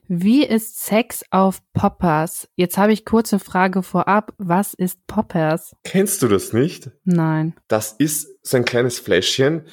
Wie 0.08 0.44
ist 0.44 0.84
Sex 0.84 1.24
auf 1.30 1.60
Poppers? 1.72 2.48
Jetzt 2.54 2.76
habe 2.76 2.92
ich 2.92 3.06
kurz 3.06 3.32
eine 3.32 3.40
Frage 3.40 3.82
vorab. 3.82 4.34
Was 4.36 4.74
ist 4.74 5.06
Poppers? 5.06 5.74
Kennst 5.84 6.22
du 6.22 6.28
das 6.28 6.52
nicht? 6.52 6.90
Nein. 7.04 7.54
Das 7.66 7.92
ist 7.92 8.28
so 8.42 8.58
ein 8.58 8.64
kleines 8.64 8.98
Fläschchen. 8.98 9.66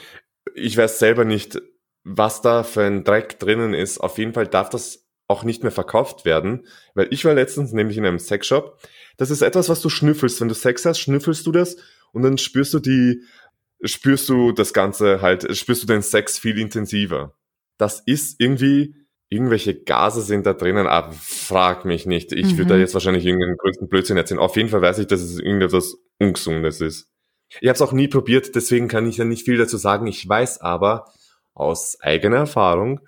Ich 0.54 0.78
weiß 0.78 1.00
selber 1.00 1.26
nicht, 1.26 1.62
was 2.04 2.42
da 2.42 2.64
für 2.64 2.84
ein 2.84 3.04
Dreck 3.04 3.40
drinnen 3.40 3.74
ist. 3.74 3.98
Auf 3.98 4.18
jeden 4.18 4.34
Fall 4.34 4.48
darf 4.48 4.70
das 4.70 5.05
auch 5.28 5.44
nicht 5.44 5.64
mehr 5.64 5.72
verkauft 5.72 6.26
werden, 6.26 6.66
weil 6.94 7.08
ich 7.12 7.26
war 7.26 7.34
letztens 7.34 7.74
nämlich 7.74 7.98
in 7.98 8.06
einem 8.06 8.20
Sexshop. 8.20 8.80
Das 9.18 9.32
ist 9.32 9.42
etwas, 9.42 9.70
was 9.70 9.82
du 9.82 9.90
schnüffelst. 9.90 10.40
Wenn 10.42 10.50
du 10.50 10.56
Sex 10.56 10.86
hast, 10.86 11.00
schnüffelst 11.00 11.46
du 11.48 11.52
das 11.52 11.78
und 12.12 12.22
dann 12.22 12.38
spürst 12.38 12.74
du 12.74 12.80
die, 12.80 13.24
spürst 13.84 14.30
du 14.30 14.52
das 14.52 14.74
Ganze 14.74 15.22
halt, 15.22 15.56
spürst 15.58 15.84
du 15.84 15.88
den 15.88 16.02
Sex 16.02 16.38
viel 16.38 16.60
intensiver. 16.60 17.34
Das 17.78 18.02
ist 18.06 18.40
irgendwie, 18.40 18.96
irgendwelche 19.30 19.76
Gase 19.76 20.22
sind 20.22 20.46
da 20.46 20.54
drinnen, 20.54 20.88
aber 20.88 21.12
frag 21.14 21.86
mich 21.86 22.06
nicht. 22.06 22.32
Ich 22.32 22.54
mhm. 22.54 22.58
würde 22.60 22.74
da 22.74 22.78
jetzt 22.78 22.94
wahrscheinlich 22.94 23.26
irgendeinen 23.26 23.58
größten 23.58 23.90
Blödsinn 23.90 24.18
erzählen. 24.18 24.40
Auf 24.40 24.56
jeden 24.56 24.70
Fall 24.70 24.82
weiß 24.82 25.00
ich, 25.00 25.08
dass 25.08 25.22
es 25.22 25.40
irgendetwas 25.40 25.96
Ungesundes 26.20 26.82
ist. 26.82 27.08
Ich 27.62 27.68
habe 27.68 27.76
es 27.76 27.82
auch 27.82 27.92
nie 27.92 28.08
probiert, 28.08 28.56
deswegen 28.56 28.88
kann 28.88 29.08
ich 29.08 29.18
ja 29.18 29.26
nicht 29.26 29.46
viel 29.46 29.58
dazu 29.58 29.78
sagen. 29.78 30.08
Ich 30.08 30.28
weiß 30.28 30.62
aber 30.62 31.06
aus 31.54 31.98
eigener 32.02 32.38
Erfahrung, 32.38 33.02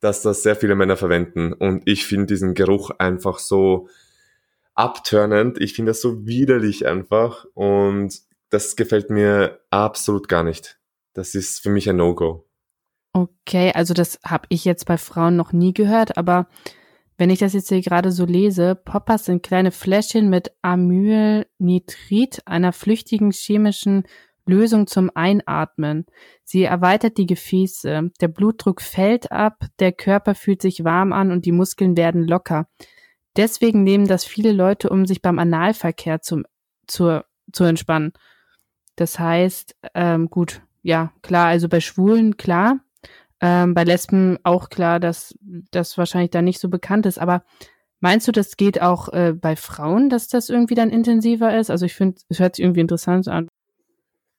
dass 0.00 0.22
das 0.22 0.42
sehr 0.42 0.56
viele 0.56 0.74
Männer 0.74 0.96
verwenden. 0.96 1.52
Und 1.52 1.82
ich 1.86 2.06
finde 2.06 2.26
diesen 2.26 2.54
Geruch 2.54 2.90
einfach 2.98 3.38
so 3.38 3.88
abturnend. 4.74 5.60
Ich 5.60 5.74
finde 5.74 5.90
das 5.90 6.00
so 6.00 6.26
widerlich 6.26 6.86
einfach. 6.86 7.44
Und 7.54 8.18
das 8.48 8.76
gefällt 8.76 9.10
mir 9.10 9.60
absolut 9.70 10.28
gar 10.28 10.42
nicht. 10.42 10.78
Das 11.12 11.34
ist 11.34 11.60
für 11.60 11.70
mich 11.70 11.88
ein 11.88 11.96
No-Go. 11.96 12.46
Okay, 13.12 13.72
also 13.74 13.92
das 13.92 14.18
habe 14.24 14.46
ich 14.50 14.64
jetzt 14.64 14.86
bei 14.86 14.96
Frauen 14.96 15.36
noch 15.36 15.52
nie 15.52 15.74
gehört, 15.74 16.16
aber 16.16 16.48
wenn 17.18 17.28
ich 17.28 17.40
das 17.40 17.52
jetzt 17.52 17.68
hier 17.68 17.82
gerade 17.82 18.12
so 18.12 18.24
lese, 18.24 18.74
Poppers 18.76 19.26
sind 19.26 19.42
kleine 19.42 19.72
Fläschchen 19.72 20.30
mit 20.30 20.52
Amylnitrit, 20.62 22.40
einer 22.46 22.72
flüchtigen 22.72 23.32
chemischen 23.32 24.04
Lösung 24.50 24.86
zum 24.86 25.10
Einatmen. 25.14 26.06
Sie 26.44 26.64
erweitert 26.64 27.16
die 27.16 27.26
Gefäße. 27.26 28.10
Der 28.20 28.28
Blutdruck 28.28 28.82
fällt 28.82 29.30
ab, 29.32 29.64
der 29.78 29.92
Körper 29.92 30.34
fühlt 30.34 30.60
sich 30.60 30.84
warm 30.84 31.12
an 31.12 31.30
und 31.30 31.46
die 31.46 31.52
Muskeln 31.52 31.96
werden 31.96 32.26
locker. 32.26 32.66
Deswegen 33.36 33.84
nehmen 33.84 34.06
das 34.06 34.24
viele 34.24 34.52
Leute, 34.52 34.90
um 34.90 35.06
sich 35.06 35.22
beim 35.22 35.38
Analverkehr 35.38 36.20
zum, 36.20 36.44
zur, 36.86 37.24
zu 37.52 37.64
entspannen. 37.64 38.12
Das 38.96 39.18
heißt, 39.18 39.76
ähm, 39.94 40.28
gut, 40.28 40.62
ja, 40.82 41.12
klar, 41.22 41.46
also 41.46 41.68
bei 41.68 41.80
Schwulen, 41.80 42.36
klar. 42.36 42.80
Ähm, 43.40 43.72
bei 43.72 43.84
Lesben 43.84 44.38
auch 44.42 44.68
klar, 44.68 45.00
dass 45.00 45.34
das 45.70 45.96
wahrscheinlich 45.96 46.30
da 46.30 46.42
nicht 46.42 46.60
so 46.60 46.68
bekannt 46.68 47.06
ist. 47.06 47.18
Aber 47.18 47.42
meinst 48.00 48.28
du, 48.28 48.32
das 48.32 48.56
geht 48.56 48.82
auch 48.82 49.08
äh, 49.08 49.32
bei 49.32 49.56
Frauen, 49.56 50.10
dass 50.10 50.28
das 50.28 50.50
irgendwie 50.50 50.74
dann 50.74 50.90
intensiver 50.90 51.56
ist? 51.56 51.70
Also 51.70 51.86
ich 51.86 51.94
finde, 51.94 52.20
es 52.28 52.40
hört 52.40 52.56
sich 52.56 52.64
irgendwie 52.64 52.80
interessant 52.80 53.28
an. 53.28 53.48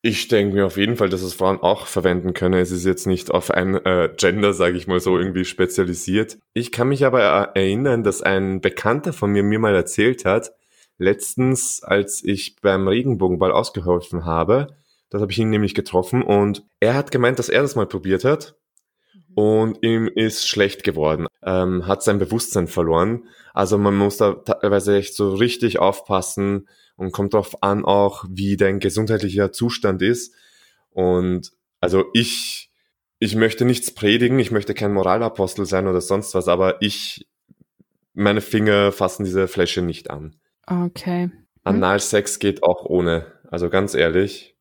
Ich 0.04 0.28
denke 0.28 0.56
mir 0.56 0.66
auf 0.66 0.78
jeden 0.78 0.98
Fall, 0.98 1.10
dass 1.10 1.22
es 1.22 1.36
Frauen 1.36 1.60
auch 1.60 1.86
verwenden 1.86 2.34
können. 2.34 2.60
Es 2.60 2.72
ist 2.72 2.86
jetzt 2.86 3.06
nicht 3.06 3.30
auf 3.30 3.52
ein 3.52 3.76
äh, 3.86 4.10
Gender, 4.18 4.52
sage 4.52 4.76
ich 4.76 4.88
mal 4.88 5.00
so, 5.00 5.16
irgendwie 5.16 5.46
spezialisiert. 5.46 6.40
Ich 6.54 6.72
kann 6.72 6.90
mich 6.90 7.06
aber 7.06 7.22
erinnern, 7.22 8.04
dass 8.04 8.24
ein 8.24 8.62
Bekannter 8.62 9.14
von 9.14 9.32
mir 9.32 9.44
mir 9.44 9.60
mal 9.60 9.76
erzählt 9.76 10.26
hat, 10.26 10.54
letztens, 10.98 11.84
als 11.84 12.24
ich 12.24 12.56
beim 12.62 12.88
Regenbogenball 12.88 13.52
ausgeholfen 13.52 14.26
habe, 14.26 14.76
das 15.12 15.22
habe 15.22 15.32
ich 15.32 15.38
ihn 15.38 15.52
nämlich 15.52 15.76
getroffen 15.76 16.24
und 16.24 16.64
er 16.80 16.96
hat 16.96 17.12
gemeint, 17.12 17.38
dass 17.38 17.50
er 17.50 17.62
das 17.62 17.76
mal 17.76 17.86
probiert 17.86 18.24
hat 18.24 18.56
und 19.36 19.80
ihm 19.82 20.08
ist 20.08 20.48
schlecht 20.48 20.84
geworden, 20.84 21.28
ähm, 21.44 21.88
hat 21.88 22.04
sein 22.04 22.20
Bewusstsein 22.20 22.68
verloren. 22.68 23.26
Also 23.54 23.78
man 23.78 23.96
muss 23.96 24.18
da 24.18 24.34
teilweise 24.34 24.98
echt 24.98 25.16
so 25.16 25.34
richtig 25.34 25.80
aufpassen 25.80 26.68
und 26.96 27.12
kommt 27.12 27.34
darauf 27.34 27.64
an 27.64 27.86
auch, 27.86 28.26
wie 28.30 28.58
dein 28.58 28.80
gesundheitlicher 28.80 29.52
Zustand 29.52 30.02
ist. 30.02 30.34
Und 30.92 31.52
also 31.80 32.06
ich, 32.14 32.70
ich 33.20 33.36
möchte 33.36 33.66
nichts 33.66 33.92
predigen, 33.94 34.40
ich 34.40 34.52
möchte 34.52 34.74
kein 34.74 34.94
Moralapostel 34.94 35.66
sein 35.66 35.88
oder 35.88 36.02
sonst 36.02 36.36
was, 36.36 36.48
aber 36.48 36.82
ich, 36.82 37.28
meine 38.14 38.42
Finger 38.42 38.92
fassen 38.92 39.24
diese 39.24 39.48
Fläche 39.48 39.82
nicht 39.82 40.10
an. 40.10 40.36
Okay. 40.68 41.24
Hm? 41.24 41.32
Analsex 41.64 42.40
geht 42.40 42.64
auch 42.64 42.86
ohne. 42.86 43.26
Also 43.50 43.70
ganz 43.70 43.94
ehrlich, 43.94 44.56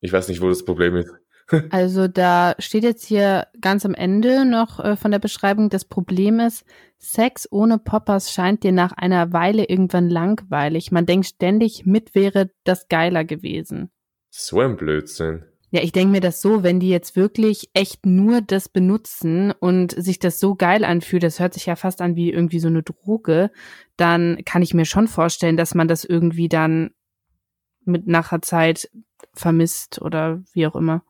ich 0.00 0.12
weiß 0.12 0.28
nicht, 0.28 0.40
wo 0.40 0.48
das 0.48 0.64
Problem 0.64 0.96
ist. 0.96 1.10
Also 1.70 2.08
da 2.08 2.54
steht 2.58 2.82
jetzt 2.82 3.06
hier 3.06 3.46
ganz 3.60 3.84
am 3.84 3.94
Ende 3.94 4.44
noch 4.44 4.80
äh, 4.80 4.96
von 4.96 5.10
der 5.10 5.18
Beschreibung, 5.18 5.70
das 5.70 5.84
Problem 5.84 6.40
ist, 6.40 6.64
Sex 6.98 7.46
ohne 7.50 7.78
Poppers 7.78 8.32
scheint 8.32 8.62
dir 8.62 8.72
nach 8.72 8.92
einer 8.92 9.32
Weile 9.32 9.64
irgendwann 9.64 10.08
langweilig. 10.08 10.92
Man 10.92 11.06
denkt 11.06 11.26
ständig, 11.26 11.84
mit 11.84 12.14
wäre 12.14 12.50
das 12.64 12.88
geiler 12.88 13.24
gewesen. 13.24 13.90
So 14.30 14.60
ein 14.60 14.76
Blödsinn. 14.76 15.44
Ja, 15.70 15.82
ich 15.82 15.92
denke 15.92 16.12
mir 16.12 16.20
das 16.20 16.40
so, 16.40 16.62
wenn 16.62 16.80
die 16.80 16.88
jetzt 16.88 17.16
wirklich 17.16 17.70
echt 17.74 18.06
nur 18.06 18.40
das 18.40 18.68
benutzen 18.68 19.52
und 19.52 19.92
sich 19.92 20.18
das 20.18 20.40
so 20.40 20.54
geil 20.54 20.84
anfühlt, 20.84 21.22
das 21.22 21.40
hört 21.40 21.54
sich 21.54 21.66
ja 21.66 21.76
fast 21.76 22.00
an 22.00 22.16
wie 22.16 22.32
irgendwie 22.32 22.60
so 22.60 22.68
eine 22.68 22.82
Droge, 22.82 23.50
dann 23.96 24.42
kann 24.44 24.62
ich 24.62 24.74
mir 24.74 24.84
schon 24.84 25.08
vorstellen, 25.08 25.56
dass 25.56 25.74
man 25.74 25.88
das 25.88 26.04
irgendwie 26.04 26.48
dann 26.48 26.92
mit 27.84 28.06
nachher 28.06 28.42
Zeit 28.42 28.90
vermisst 29.34 30.00
oder 30.00 30.42
wie 30.52 30.66
auch 30.66 30.76
immer. 30.76 31.02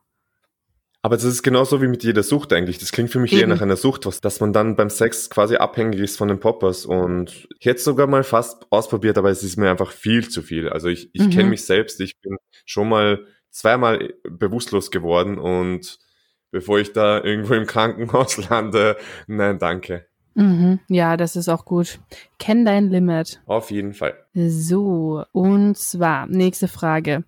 Aber 1.02 1.16
das 1.16 1.24
ist 1.24 1.42
genauso 1.42 1.80
wie 1.82 1.88
mit 1.88 2.02
jeder 2.02 2.22
Sucht 2.22 2.52
eigentlich. 2.52 2.78
Das 2.78 2.90
klingt 2.90 3.10
für 3.10 3.20
mich 3.20 3.32
Eben. 3.32 3.42
eher 3.42 3.46
nach 3.46 3.62
einer 3.62 3.76
Sucht, 3.76 4.06
was, 4.06 4.20
dass 4.20 4.40
man 4.40 4.52
dann 4.52 4.74
beim 4.74 4.90
Sex 4.90 5.30
quasi 5.30 5.56
abhängig 5.56 6.00
ist 6.00 6.16
von 6.16 6.28
den 6.28 6.40
Poppers. 6.40 6.84
Und 6.84 7.46
ich 7.60 7.66
hätte 7.66 7.78
es 7.78 7.84
sogar 7.84 8.06
mal 8.08 8.24
fast 8.24 8.66
ausprobiert, 8.70 9.16
aber 9.16 9.30
es 9.30 9.44
ist 9.44 9.56
mir 9.56 9.70
einfach 9.70 9.92
viel 9.92 10.28
zu 10.28 10.42
viel. 10.42 10.68
Also 10.68 10.88
ich, 10.88 11.10
ich 11.12 11.22
mhm. 11.22 11.30
kenne 11.30 11.50
mich 11.50 11.64
selbst. 11.64 12.00
Ich 12.00 12.20
bin 12.20 12.36
schon 12.64 12.88
mal 12.88 13.24
zweimal 13.50 14.14
bewusstlos 14.24 14.90
geworden 14.90 15.38
und 15.38 15.98
bevor 16.50 16.78
ich 16.78 16.92
da 16.92 17.22
irgendwo 17.22 17.54
im 17.54 17.66
Krankenhaus 17.66 18.36
lande, 18.50 18.96
nein, 19.26 19.58
danke. 19.58 20.06
Mhm, 20.34 20.80
ja, 20.88 21.16
das 21.16 21.34
ist 21.34 21.48
auch 21.48 21.64
gut. 21.64 21.98
Kenn 22.38 22.66
dein 22.66 22.90
Limit. 22.90 23.40
Auf 23.46 23.70
jeden 23.70 23.94
Fall. 23.94 24.14
So, 24.34 25.24
und 25.32 25.78
zwar, 25.78 26.26
nächste 26.26 26.68
Frage. 26.68 27.24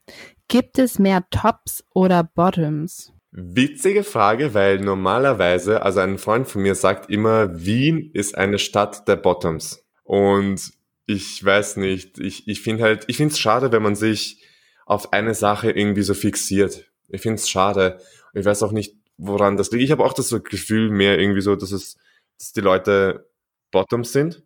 Gibt 0.48 0.78
es 0.78 0.98
mehr 0.98 1.24
Tops 1.30 1.84
oder 1.94 2.22
Bottoms? 2.22 3.12
Witzige 3.30 4.04
Frage, 4.04 4.54
weil 4.54 4.80
normalerweise, 4.80 5.82
also 5.82 6.00
ein 6.00 6.18
Freund 6.18 6.48
von 6.48 6.62
mir 6.62 6.74
sagt 6.74 7.10
immer, 7.10 7.64
Wien 7.64 8.10
ist 8.14 8.36
eine 8.36 8.58
Stadt 8.58 9.06
der 9.06 9.16
Bottoms. 9.16 9.84
Und 10.02 10.72
ich 11.06 11.44
weiß 11.44 11.76
nicht, 11.76 12.18
ich, 12.18 12.48
ich 12.48 12.62
finde 12.62 12.84
halt, 12.84 13.04
ich 13.06 13.18
finde 13.18 13.32
es 13.32 13.38
schade, 13.38 13.70
wenn 13.70 13.82
man 13.82 13.96
sich 13.96 14.42
auf 14.86 15.12
eine 15.12 15.34
Sache 15.34 15.70
irgendwie 15.70 16.02
so 16.02 16.14
fixiert. 16.14 16.90
Ich 17.08 17.20
finde 17.20 17.36
es 17.36 17.48
schade. 17.48 18.00
Ich 18.32 18.46
weiß 18.46 18.62
auch 18.62 18.72
nicht, 18.72 18.96
woran 19.18 19.58
das 19.58 19.70
liegt. 19.70 19.84
Ich 19.84 19.90
habe 19.90 20.04
auch 20.04 20.14
das 20.14 20.30
Gefühl 20.44 20.90
mehr 20.90 21.18
irgendwie 21.18 21.42
so, 21.42 21.54
dass 21.56 21.72
es, 21.72 21.98
dass 22.38 22.52
die 22.52 22.62
Leute 22.62 23.28
Bottoms 23.70 24.12
sind. 24.12 24.42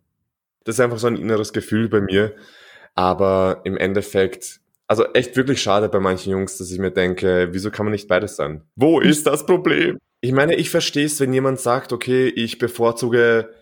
Das 0.65 0.75
ist 0.75 0.79
einfach 0.81 0.99
so 0.99 1.07
ein 1.07 1.15
inneres 1.15 1.53
Gefühl 1.53 1.87
bei 1.87 2.01
mir. 2.01 2.35
Aber 2.95 3.61
im 3.63 3.77
Endeffekt 3.77 4.59
also 4.87 5.05
echt 5.13 5.35
wirklich 5.35 5.61
schade 5.61 5.89
bei 5.89 5.99
manchen 5.99 6.31
Jungs, 6.31 6.57
dass 6.57 6.71
ich 6.71 6.79
mir 6.79 6.91
denke, 6.91 7.49
wieso 7.51 7.71
kann 7.71 7.85
man 7.85 7.93
nicht 7.93 8.07
beides 8.07 8.35
sein? 8.35 8.63
Wo 8.75 8.99
ist 8.99 9.25
das 9.25 9.45
Problem? 9.45 9.97
Ich 10.21 10.31
meine, 10.31 10.55
ich 10.55 10.69
verstehe 10.69 11.05
es, 11.05 11.19
wenn 11.19 11.33
jemand 11.33 11.59
sagt, 11.59 11.91
okay, 11.91 12.27
ich 12.27 12.57
bevorzuge 12.57 13.53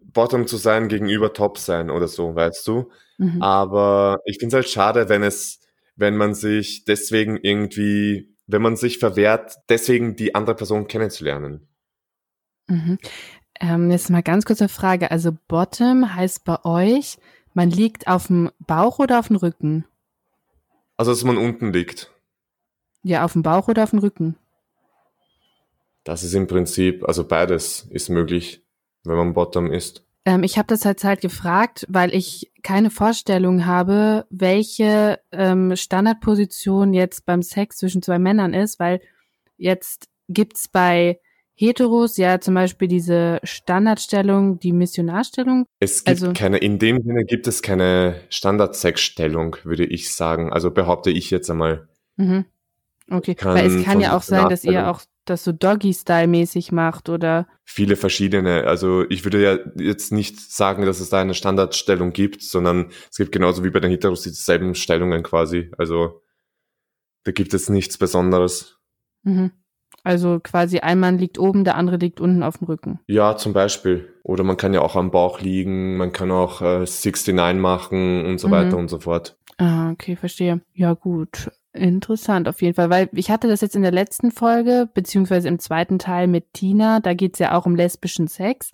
Bottom 0.00 0.46
zu 0.46 0.56
sein 0.56 0.88
gegenüber 0.88 1.32
Top 1.32 1.58
sein 1.58 1.90
oder 1.90 2.08
so, 2.08 2.34
weißt 2.34 2.66
du? 2.66 2.90
Mhm. 3.18 3.42
Aber 3.42 4.18
ich 4.24 4.38
finde 4.38 4.48
es 4.48 4.54
halt 4.54 4.68
schade, 4.68 5.08
wenn 5.08 5.22
es, 5.22 5.60
wenn 5.96 6.16
man 6.16 6.34
sich 6.34 6.84
deswegen 6.84 7.38
irgendwie, 7.40 8.34
wenn 8.46 8.62
man 8.62 8.76
sich 8.76 8.98
verwehrt, 8.98 9.54
deswegen 9.68 10.16
die 10.16 10.34
andere 10.34 10.56
Person 10.56 10.88
kennenzulernen. 10.88 11.68
Mhm. 12.66 12.98
Ähm, 13.60 13.90
jetzt 13.90 14.10
mal 14.10 14.22
ganz 14.22 14.44
kurze 14.44 14.68
Frage. 14.68 15.10
Also 15.10 15.32
Bottom 15.48 16.14
heißt 16.14 16.44
bei 16.44 16.64
euch, 16.64 17.16
man 17.54 17.70
liegt 17.70 18.08
auf 18.08 18.26
dem 18.26 18.50
Bauch 18.66 18.98
oder 18.98 19.20
auf 19.20 19.28
dem 19.28 19.36
Rücken? 19.36 19.84
Also, 20.96 21.12
dass 21.12 21.24
man 21.24 21.36
unten 21.36 21.72
liegt. 21.72 22.12
Ja, 23.02 23.24
auf 23.24 23.32
dem 23.32 23.42
Bauch 23.42 23.68
oder 23.68 23.82
auf 23.84 23.90
dem 23.90 23.98
Rücken? 23.98 24.36
Das 26.04 26.22
ist 26.22 26.34
im 26.34 26.46
Prinzip, 26.46 27.02
also 27.04 27.26
beides 27.26 27.86
ist 27.90 28.10
möglich, 28.10 28.62
wenn 29.04 29.16
man 29.16 29.34
Bottom 29.34 29.72
ist. 29.72 30.06
Ähm, 30.26 30.42
ich 30.42 30.58
habe 30.58 30.66
das 30.68 30.84
halt 30.84 31.02
halt 31.04 31.20
gefragt, 31.20 31.86
weil 31.88 32.14
ich 32.14 32.50
keine 32.62 32.90
Vorstellung 32.90 33.66
habe, 33.66 34.26
welche 34.30 35.20
ähm, 35.32 35.76
Standardposition 35.76 36.94
jetzt 36.94 37.26
beim 37.26 37.42
Sex 37.42 37.78
zwischen 37.78 38.02
zwei 38.02 38.18
Männern 38.18 38.54
ist, 38.54 38.78
weil 38.78 39.00
jetzt 39.56 40.08
gibt's 40.28 40.68
bei 40.68 41.20
Heteros 41.56 42.16
ja 42.16 42.40
zum 42.40 42.54
Beispiel 42.54 42.88
diese 42.88 43.38
Standardstellung, 43.44 44.58
die 44.58 44.72
Missionarstellung. 44.72 45.66
Es 45.78 46.04
gibt 46.04 46.08
also, 46.08 46.32
keine, 46.32 46.58
in 46.58 46.78
dem 46.78 47.02
Sinne 47.02 47.24
gibt 47.24 47.46
es 47.46 47.62
keine 47.62 48.20
Standardsexstellung, 48.28 49.56
würde 49.62 49.84
ich 49.84 50.12
sagen. 50.12 50.52
Also 50.52 50.70
behaupte 50.70 51.10
ich 51.10 51.30
jetzt 51.30 51.50
einmal. 51.50 51.88
Mhm. 52.16 52.44
Okay, 53.10 53.36
weil 53.42 53.66
es 53.66 53.84
kann 53.84 54.00
ja 54.00 54.16
auch 54.16 54.22
sein, 54.22 54.48
dass 54.48 54.64
ihr 54.64 54.88
auch 54.88 55.02
das 55.26 55.44
so 55.44 55.52
Doggy-Style-mäßig 55.52 56.72
macht 56.72 57.08
oder. 57.08 57.46
Viele 57.62 57.96
verschiedene. 57.96 58.64
Also 58.64 59.04
ich 59.08 59.24
würde 59.24 59.42
ja 59.42 59.58
jetzt 59.76 60.10
nicht 60.10 60.40
sagen, 60.40 60.86
dass 60.86 61.00
es 61.00 61.10
da 61.10 61.20
eine 61.20 61.34
Standardstellung 61.34 62.12
gibt, 62.12 62.42
sondern 62.42 62.90
es 63.10 63.16
gibt 63.16 63.32
genauso 63.32 63.62
wie 63.62 63.70
bei 63.70 63.80
den 63.80 63.90
Heteros 63.90 64.22
dieselben 64.22 64.74
Stellungen 64.74 65.22
quasi. 65.22 65.70
Also 65.78 66.22
da 67.24 67.32
gibt 67.32 67.54
es 67.54 67.68
nichts 67.68 67.96
Besonderes. 67.98 68.78
Mhm. 69.22 69.52
Also 70.04 70.38
quasi 70.38 70.80
ein 70.80 71.00
Mann 71.00 71.18
liegt 71.18 71.38
oben, 71.38 71.64
der 71.64 71.76
andere 71.76 71.96
liegt 71.96 72.20
unten 72.20 72.42
auf 72.42 72.58
dem 72.58 72.66
Rücken. 72.66 73.00
Ja, 73.06 73.36
zum 73.36 73.54
Beispiel. 73.54 74.12
Oder 74.22 74.44
man 74.44 74.58
kann 74.58 74.74
ja 74.74 74.82
auch 74.82 74.96
am 74.96 75.10
Bauch 75.10 75.40
liegen, 75.40 75.96
man 75.96 76.12
kann 76.12 76.30
auch 76.30 76.60
äh, 76.60 76.84
69 76.84 77.56
machen 77.60 78.24
und 78.26 78.38
so 78.38 78.48
mhm. 78.48 78.52
weiter 78.52 78.76
und 78.76 78.88
so 78.88 79.00
fort. 79.00 79.36
Ah, 79.56 79.90
okay, 79.90 80.14
verstehe. 80.14 80.60
Ja, 80.74 80.92
gut. 80.92 81.50
Interessant 81.72 82.48
auf 82.48 82.62
jeden 82.62 82.74
Fall, 82.74 82.90
weil 82.90 83.08
ich 83.12 83.30
hatte 83.30 83.48
das 83.48 83.60
jetzt 83.60 83.74
in 83.74 83.82
der 83.82 83.92
letzten 83.92 84.30
Folge, 84.30 84.88
beziehungsweise 84.92 85.48
im 85.48 85.58
zweiten 85.58 85.98
Teil 85.98 86.28
mit 86.28 86.52
Tina, 86.52 87.00
da 87.00 87.14
geht's 87.14 87.38
ja 87.38 87.56
auch 87.56 87.66
um 87.66 87.74
lesbischen 87.74 88.28
Sex. 88.28 88.72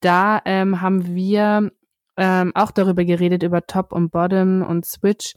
Da 0.00 0.42
ähm, 0.44 0.80
haben 0.80 1.14
wir 1.14 1.72
ähm, 2.16 2.52
auch 2.54 2.70
darüber 2.70 3.04
geredet, 3.04 3.42
über 3.42 3.66
Top 3.66 3.92
und 3.92 4.10
Bottom 4.10 4.62
und 4.62 4.84
Switch. 4.84 5.34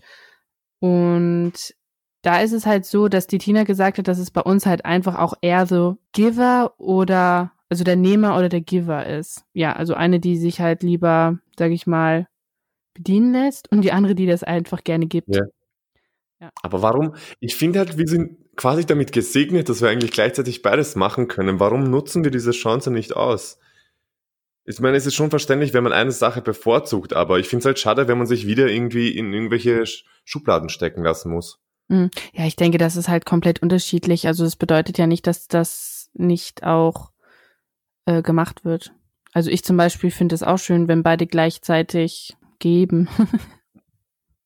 Und 0.80 1.74
da 2.22 2.42
ist 2.42 2.52
es 2.52 2.66
halt 2.66 2.86
so, 2.86 3.08
dass 3.08 3.28
die 3.28 3.38
Tina 3.38 3.64
gesagt 3.64 3.98
hat, 3.98 4.08
dass 4.08 4.20
es 4.20 4.32
bei 4.32 4.42
uns 4.42 4.66
halt 4.66 4.86
einfach 4.86 5.18
auch 5.18 5.34
eher 5.42 5.66
so 5.66 5.98
Giver 6.12 6.74
oder, 6.78 7.52
also 7.70 7.84
der 7.84 7.96
Nehmer 7.96 8.38
oder 8.38 8.50
der 8.50 8.62
Giver 8.62 9.06
ist. 9.06 9.46
Ja, 9.54 9.74
also 9.74 9.94
eine, 9.94 10.20
die 10.20 10.38
sich 10.38 10.60
halt 10.60 10.84
lieber, 10.84 11.40
sag 11.58 11.72
ich 11.72 11.88
mal, 11.88 12.28
bedienen 12.94 13.32
lässt 13.32 13.72
und 13.72 13.82
die 13.82 13.92
andere, 13.92 14.16
die 14.16 14.26
das 14.26 14.44
einfach 14.44 14.84
gerne 14.84 15.08
gibt. 15.08 15.34
Ja. 15.34 15.44
ja. 16.42 16.50
Aber 16.62 16.82
warum? 16.82 17.16
Ich 17.40 17.56
finde 17.56 17.80
halt, 17.80 17.98
wir 17.98 18.08
sind 18.08 18.38
quasi 18.58 18.86
damit 18.86 19.14
gesegnet, 19.14 19.70
dass 19.70 19.82
wir 19.82 19.90
eigentlich 19.90 20.12
gleichzeitig 20.12 20.62
beides 20.62 20.98
machen 20.98 21.30
können. 21.30 21.62
Warum 21.62 21.90
nutzen 21.90 22.26
wir 22.26 22.32
diese 22.32 22.52
Chance 22.52 22.92
nicht 22.92 23.16
aus? 23.16 23.60
Ich 24.66 24.82
meine, 24.82 24.98
es 24.98 25.06
ist 25.06 25.16
schon 25.16 25.30
verständlich, 25.30 25.74
wenn 25.74 25.84
man 25.84 25.94
eine 25.94 26.12
Sache 26.12 26.42
bevorzugt, 26.42 27.14
aber 27.14 27.40
ich 27.40 27.48
finde 27.48 27.62
es 27.62 27.66
halt 27.66 27.80
schade, 27.80 28.08
wenn 28.10 28.18
man 28.18 28.28
sich 28.28 28.46
wieder 28.46 28.68
irgendwie 28.68 29.18
in 29.18 29.34
irgendwelche 29.34 29.84
Schubladen 30.26 30.68
stecken 30.68 31.04
lassen 31.04 31.32
muss. 31.32 31.60
Hm. 31.90 32.10
Ja, 32.34 32.46
ich 32.46 32.56
denke, 32.56 32.78
das 32.78 32.96
ist 32.96 33.10
halt 33.10 33.26
komplett 33.26 33.62
unterschiedlich. 33.62 34.28
Also 34.28 34.46
es 34.46 34.56
bedeutet 34.56 34.98
ja 34.98 35.08
nicht, 35.08 35.28
dass 35.28 35.48
das 35.48 36.10
nicht 36.14 36.64
auch 36.64 37.12
äh, 38.06 38.22
gemacht 38.22 38.64
wird. 38.64 38.94
Also 39.34 39.50
ich 39.50 39.64
zum 39.64 39.78
Beispiel 39.78 40.12
finde 40.12 40.36
es 40.36 40.44
auch 40.44 40.58
schön, 40.58 40.88
wenn 40.88 41.04
beide 41.04 41.28
gleichzeitig 41.28 42.36
geben. 42.60 43.08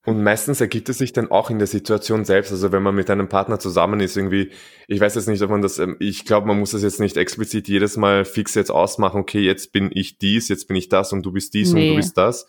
Und 0.06 0.22
meistens 0.22 0.60
ergibt 0.60 0.90
es 0.90 0.98
sich 0.98 1.14
dann 1.14 1.32
auch 1.32 1.50
in 1.50 1.60
der 1.60 1.68
Situation 1.68 2.26
selbst. 2.26 2.52
Also 2.52 2.74
wenn 2.74 2.84
man 2.84 2.94
mit 2.94 3.10
einem 3.10 3.30
Partner 3.30 3.58
zusammen 3.58 4.02
ist, 4.02 4.18
irgendwie, 4.18 4.52
ich 4.90 5.00
weiß 5.00 5.16
jetzt 5.16 5.30
nicht, 5.30 5.42
ob 5.42 5.50
man 5.50 5.62
das, 5.62 5.80
ähm, 5.80 5.96
ich 6.00 6.26
glaube, 6.26 6.48
man 6.48 6.60
muss 6.60 6.72
das 6.72 6.84
jetzt 6.84 7.00
nicht 7.00 7.16
explizit 7.16 7.70
jedes 7.70 7.96
Mal 7.96 8.26
fix 8.26 8.54
jetzt 8.54 8.70
ausmachen, 8.70 9.22
okay, 9.22 9.40
jetzt 9.40 9.72
bin 9.72 9.92
ich 9.94 10.18
dies, 10.18 10.50
jetzt 10.50 10.68
bin 10.68 10.76
ich 10.76 10.90
das 10.90 11.14
und 11.14 11.26
du 11.26 11.32
bist 11.32 11.54
dies 11.54 11.72
nee. 11.72 11.84
und 11.84 11.90
du 11.92 11.96
bist 11.96 12.18
das. 12.18 12.48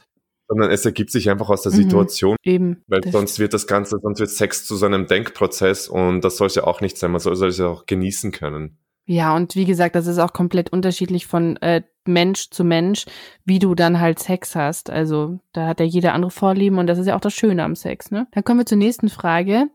Sondern 0.49 0.71
es 0.71 0.85
ergibt 0.85 1.11
sich 1.11 1.31
einfach 1.31 1.49
aus 1.49 1.63
der 1.63 1.73
mhm. 1.73 1.77
Situation. 1.77 2.37
Eben. 2.43 2.83
Weil 2.87 3.01
sonst 3.11 3.39
wird 3.39 3.55
das 3.55 3.67
Ganze, 3.67 3.99
sonst 4.03 4.21
wird 4.21 4.31
Sex 4.31 4.67
zu 4.67 4.77
so 4.77 4.87
einem 4.87 5.07
Denkprozess 5.07 5.89
und 5.89 6.23
das 6.23 6.37
soll 6.37 6.49
es 6.49 6.55
ja 6.55 6.65
auch 6.65 6.81
nicht 6.81 6.99
sein. 6.99 7.13
Man 7.13 7.21
soll 7.21 7.49
es 7.49 7.59
ja 7.59 7.69
auch 7.69 7.87
genießen 7.87 8.33
können. 8.33 8.79
Ja, 9.07 9.37
und 9.37 9.55
wie 9.55 9.67
gesagt, 9.67 9.97
das 9.97 10.07
ist 10.07 10.19
auch 10.19 10.33
komplett 10.33 10.73
unterschiedlich 10.73 11.27
von 11.27 11.59
äh, 11.59 11.83
Mensch 12.07 12.49
zu 12.51 12.65
Mensch, 12.65 13.05
wie 13.45 13.59
du 13.59 13.75
dann 13.75 14.01
halt 14.01 14.19
Sex 14.19 14.57
hast. 14.57 14.89
Also 14.89 15.41
da 15.53 15.67
hat 15.67 15.81
ja 15.81 15.87
jeder 15.87 16.15
andere 16.15 16.31
Vorlieben 16.31 16.79
und 16.79 16.87
das 16.87 16.99
ist 16.99 17.07
ja 17.07 17.15
auch 17.15 17.21
das 17.21 17.35
Schöne 17.35 17.65
am 17.65 17.77
Sex, 17.77 18.11
ne? 18.11 18.27
Dann 18.33 18.45
kommen 18.45 18.61
wir 18.61 18.67
zur 18.67 18.79
nächsten 18.79 19.11
Frage. 19.11 19.67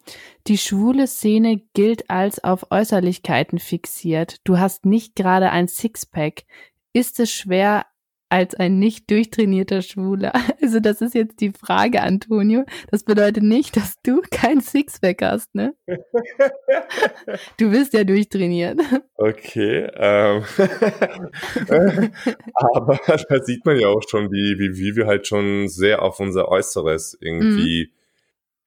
Die 0.47 0.57
schwule 0.57 1.05
Szene 1.05 1.61
gilt 1.73 2.09
als 2.09 2.43
auf 2.43 2.71
Äußerlichkeiten 2.71 3.59
fixiert. 3.59 4.38
Du 4.45 4.57
hast 4.57 4.85
nicht 4.85 5.15
gerade 5.15 5.51
ein 5.51 5.67
Sixpack. 5.67 6.45
Ist 6.91 7.19
es 7.19 7.31
schwer, 7.31 7.85
als 8.29 8.53
ein 8.55 8.79
nicht 8.79 9.09
durchtrainierter 9.09 9.81
Schwuler. 9.81 10.33
Also 10.62 10.81
das 10.81 11.01
ist 11.01 11.15
jetzt 11.15 11.39
die 11.39 11.51
Frage, 11.51 12.01
Antonio. 12.01 12.63
Das 12.91 13.03
bedeutet 13.03 13.43
nicht, 13.43 13.75
dass 13.75 13.95
du 14.03 14.21
kein 14.29 14.62
Sixpack 14.62 15.21
hast, 15.21 15.55
ne? 15.55 15.74
Du 17.57 17.71
bist 17.71 17.93
ja 17.93 18.03
durchtrainiert. 18.03 18.79
Okay. 19.15 19.89
Ähm. 19.95 20.43
Aber 22.53 23.00
da 23.07 23.43
sieht 23.43 23.65
man 23.65 23.79
ja 23.79 23.88
auch 23.88 24.03
schon, 24.07 24.31
wie, 24.31 24.59
wie, 24.59 24.77
wie 24.77 24.95
wir 24.95 25.07
halt 25.07 25.27
schon 25.27 25.69
sehr 25.69 26.03
auf 26.03 26.19
unser 26.19 26.50
Äußeres 26.50 27.17
irgendwie 27.19 27.86
mhm. 27.86 27.95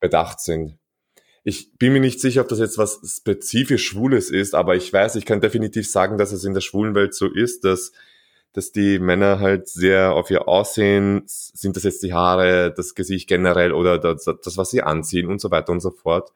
bedacht 0.00 0.40
sind. 0.40 0.78
Ich 1.44 1.76
bin 1.76 1.92
mir 1.92 2.00
nicht 2.00 2.20
sicher, 2.20 2.40
ob 2.40 2.48
das 2.48 2.58
jetzt 2.58 2.78
was 2.78 3.00
spezifisch 3.04 3.86
Schwules 3.86 4.30
ist, 4.30 4.54
aber 4.54 4.76
ich 4.76 4.92
weiß, 4.92 5.16
ich 5.16 5.26
kann 5.26 5.40
definitiv 5.40 5.88
sagen, 5.88 6.16
dass 6.16 6.32
es 6.32 6.44
in 6.44 6.54
der 6.54 6.60
schwulen 6.62 6.94
Welt 6.94 7.14
so 7.14 7.32
ist, 7.32 7.64
dass 7.64 7.92
dass 8.52 8.72
die 8.72 8.98
Männer 8.98 9.40
halt 9.40 9.68
sehr 9.68 10.12
auf 10.12 10.30
ihr 10.30 10.46
Aussehen, 10.46 11.22
sind 11.26 11.76
das 11.76 11.84
jetzt 11.84 12.02
die 12.02 12.12
Haare, 12.12 12.72
das 12.74 12.94
Gesicht 12.94 13.28
generell 13.28 13.72
oder 13.72 13.98
das, 13.98 14.24
das, 14.24 14.56
was 14.56 14.70
sie 14.70 14.82
anziehen 14.82 15.28
und 15.28 15.40
so 15.40 15.50
weiter 15.50 15.72
und 15.72 15.80
so 15.80 15.90
fort. 15.90 16.32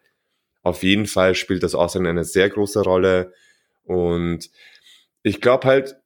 Auf 0.62 0.82
jeden 0.82 1.06
Fall 1.06 1.35
spielt 1.35 1.62
das 1.62 1.75
Aussehen 1.75 2.06
eine 2.06 2.25
sehr 2.25 2.49
große 2.49 2.82
Rolle 2.82 3.32
und 3.85 4.50
ich 5.23 5.40
glaube 5.40 5.66
halt, 5.66 5.96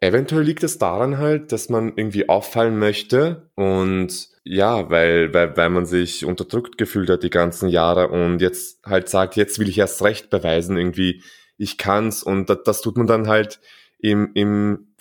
eventuell 0.00 0.42
liegt 0.42 0.64
es 0.64 0.78
daran 0.78 1.18
halt, 1.18 1.52
dass 1.52 1.68
man 1.68 1.92
irgendwie 1.96 2.28
auffallen 2.28 2.78
möchte 2.78 3.50
und 3.54 4.28
ja, 4.42 4.90
weil, 4.90 5.32
weil, 5.32 5.56
weil 5.56 5.70
man 5.70 5.86
sich 5.86 6.24
unterdrückt 6.24 6.76
gefühlt 6.76 7.08
hat 7.08 7.22
die 7.22 7.30
ganzen 7.30 7.68
Jahre 7.68 8.08
und 8.08 8.40
jetzt 8.40 8.84
halt 8.84 9.08
sagt, 9.08 9.36
jetzt 9.36 9.58
will 9.58 9.68
ich 9.68 9.78
erst 9.78 10.02
recht 10.02 10.28
beweisen, 10.30 10.76
irgendwie, 10.76 11.22
ich 11.56 11.78
kann's 11.78 12.22
und 12.22 12.50
das, 12.50 12.58
das 12.64 12.82
tut 12.82 12.96
man 12.98 13.06
dann 13.06 13.28
halt 13.28 13.60
im, 14.04 14.32
im, 14.34 14.94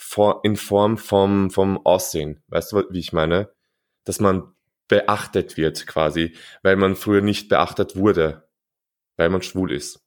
in 0.43 0.55
Form 0.55 0.97
vom, 0.97 1.49
vom 1.49 1.85
Aussehen. 1.85 2.41
Weißt 2.47 2.71
du, 2.71 2.83
wie 2.89 2.99
ich 2.99 3.11
meine? 3.11 3.49
Dass 4.05 4.21
man 4.21 4.53
beachtet 4.87 5.57
wird 5.57 5.85
quasi, 5.87 6.35
weil 6.61 6.77
man 6.77 6.95
früher 6.95 7.21
nicht 7.21 7.49
beachtet 7.49 7.97
wurde, 7.97 8.47
weil 9.17 9.29
man 9.29 9.41
schwul 9.41 9.73
ist. 9.73 9.99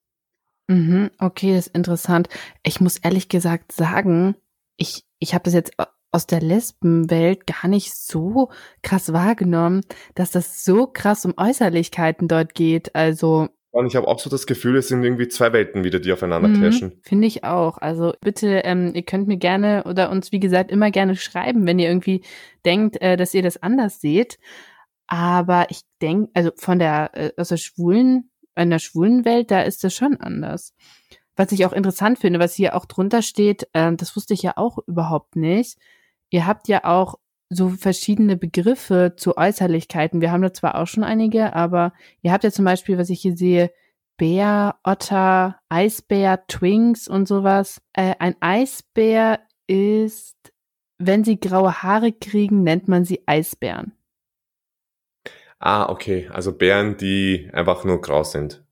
Mhm, 0.68 1.10
okay, 1.18 1.54
das 1.54 1.66
ist 1.66 1.76
interessant. 1.76 2.30
Ich 2.62 2.80
muss 2.80 2.96
ehrlich 2.96 3.28
gesagt 3.28 3.72
sagen, 3.72 4.34
ich, 4.78 5.04
ich 5.18 5.34
habe 5.34 5.44
das 5.44 5.52
jetzt 5.52 5.72
aus 6.10 6.26
der 6.26 6.40
Lesbenwelt 6.40 7.46
gar 7.46 7.68
nicht 7.68 7.94
so 7.94 8.50
krass 8.80 9.12
wahrgenommen, 9.12 9.82
dass 10.14 10.30
das 10.30 10.64
so 10.64 10.86
krass 10.86 11.26
um 11.26 11.34
Äußerlichkeiten 11.36 12.28
dort 12.28 12.54
geht. 12.54 12.94
Also 12.94 13.50
und 13.76 13.86
ich 13.86 13.96
habe 13.96 14.08
auch 14.08 14.18
so 14.18 14.30
das 14.30 14.46
Gefühl, 14.46 14.76
es 14.76 14.88
sind 14.88 15.04
irgendwie 15.04 15.28
zwei 15.28 15.52
Welten 15.52 15.84
wieder, 15.84 16.00
die 16.00 16.12
aufeinander 16.12 16.48
mhm, 16.48 16.54
clashen. 16.54 17.00
Finde 17.02 17.26
ich 17.26 17.44
auch. 17.44 17.78
Also 17.78 18.14
bitte, 18.20 18.62
ähm, 18.64 18.92
ihr 18.94 19.02
könnt 19.02 19.28
mir 19.28 19.36
gerne 19.36 19.84
oder 19.84 20.10
uns, 20.10 20.32
wie 20.32 20.40
gesagt, 20.40 20.70
immer 20.70 20.90
gerne 20.90 21.16
schreiben, 21.16 21.66
wenn 21.66 21.78
ihr 21.78 21.88
irgendwie 21.88 22.22
denkt, 22.64 23.00
äh, 23.00 23.16
dass 23.16 23.34
ihr 23.34 23.42
das 23.42 23.62
anders 23.62 24.00
seht. 24.00 24.38
Aber 25.06 25.66
ich 25.70 25.82
denke, 26.02 26.30
also 26.34 26.50
von 26.56 26.78
der, 26.78 27.10
äh, 27.14 27.32
aus 27.36 27.48
der 27.48 27.58
schwulen, 27.58 28.30
in 28.56 28.70
der 28.70 28.78
schwulen 28.78 29.24
Welt, 29.24 29.50
da 29.50 29.62
ist 29.62 29.84
das 29.84 29.94
schon 29.94 30.16
anders. 30.16 30.74
Was 31.36 31.52
ich 31.52 31.66
auch 31.66 31.72
interessant 31.72 32.18
finde, 32.18 32.40
was 32.40 32.54
hier 32.54 32.74
auch 32.74 32.86
drunter 32.86 33.22
steht, 33.22 33.68
äh, 33.74 33.92
das 33.94 34.16
wusste 34.16 34.34
ich 34.34 34.42
ja 34.42 34.54
auch 34.56 34.78
überhaupt 34.86 35.36
nicht. 35.36 35.78
Ihr 36.30 36.46
habt 36.46 36.66
ja 36.68 36.84
auch 36.84 37.16
so 37.48 37.68
verschiedene 37.70 38.36
Begriffe 38.36 39.14
zu 39.16 39.36
Äußerlichkeiten. 39.36 40.20
Wir 40.20 40.32
haben 40.32 40.42
da 40.42 40.52
zwar 40.52 40.76
auch 40.76 40.86
schon 40.86 41.04
einige, 41.04 41.54
aber 41.54 41.92
ihr 42.22 42.32
habt 42.32 42.44
ja 42.44 42.50
zum 42.50 42.64
Beispiel, 42.64 42.98
was 42.98 43.10
ich 43.10 43.20
hier 43.20 43.36
sehe, 43.36 43.70
Bär, 44.16 44.76
Otter, 44.82 45.60
Eisbär, 45.68 46.46
Twinks 46.46 47.06
und 47.06 47.28
sowas. 47.28 47.82
Äh, 47.92 48.14
ein 48.18 48.34
Eisbär 48.40 49.40
ist, 49.66 50.36
wenn 50.98 51.22
sie 51.22 51.38
graue 51.38 51.82
Haare 51.82 52.12
kriegen, 52.12 52.62
nennt 52.62 52.88
man 52.88 53.04
sie 53.04 53.22
Eisbären. 53.26 53.92
Ah, 55.58 55.88
okay. 55.88 56.28
Also 56.32 56.52
Bären, 56.52 56.96
die 56.96 57.50
einfach 57.52 57.84
nur 57.84 58.00
grau 58.00 58.24
sind, 58.24 58.64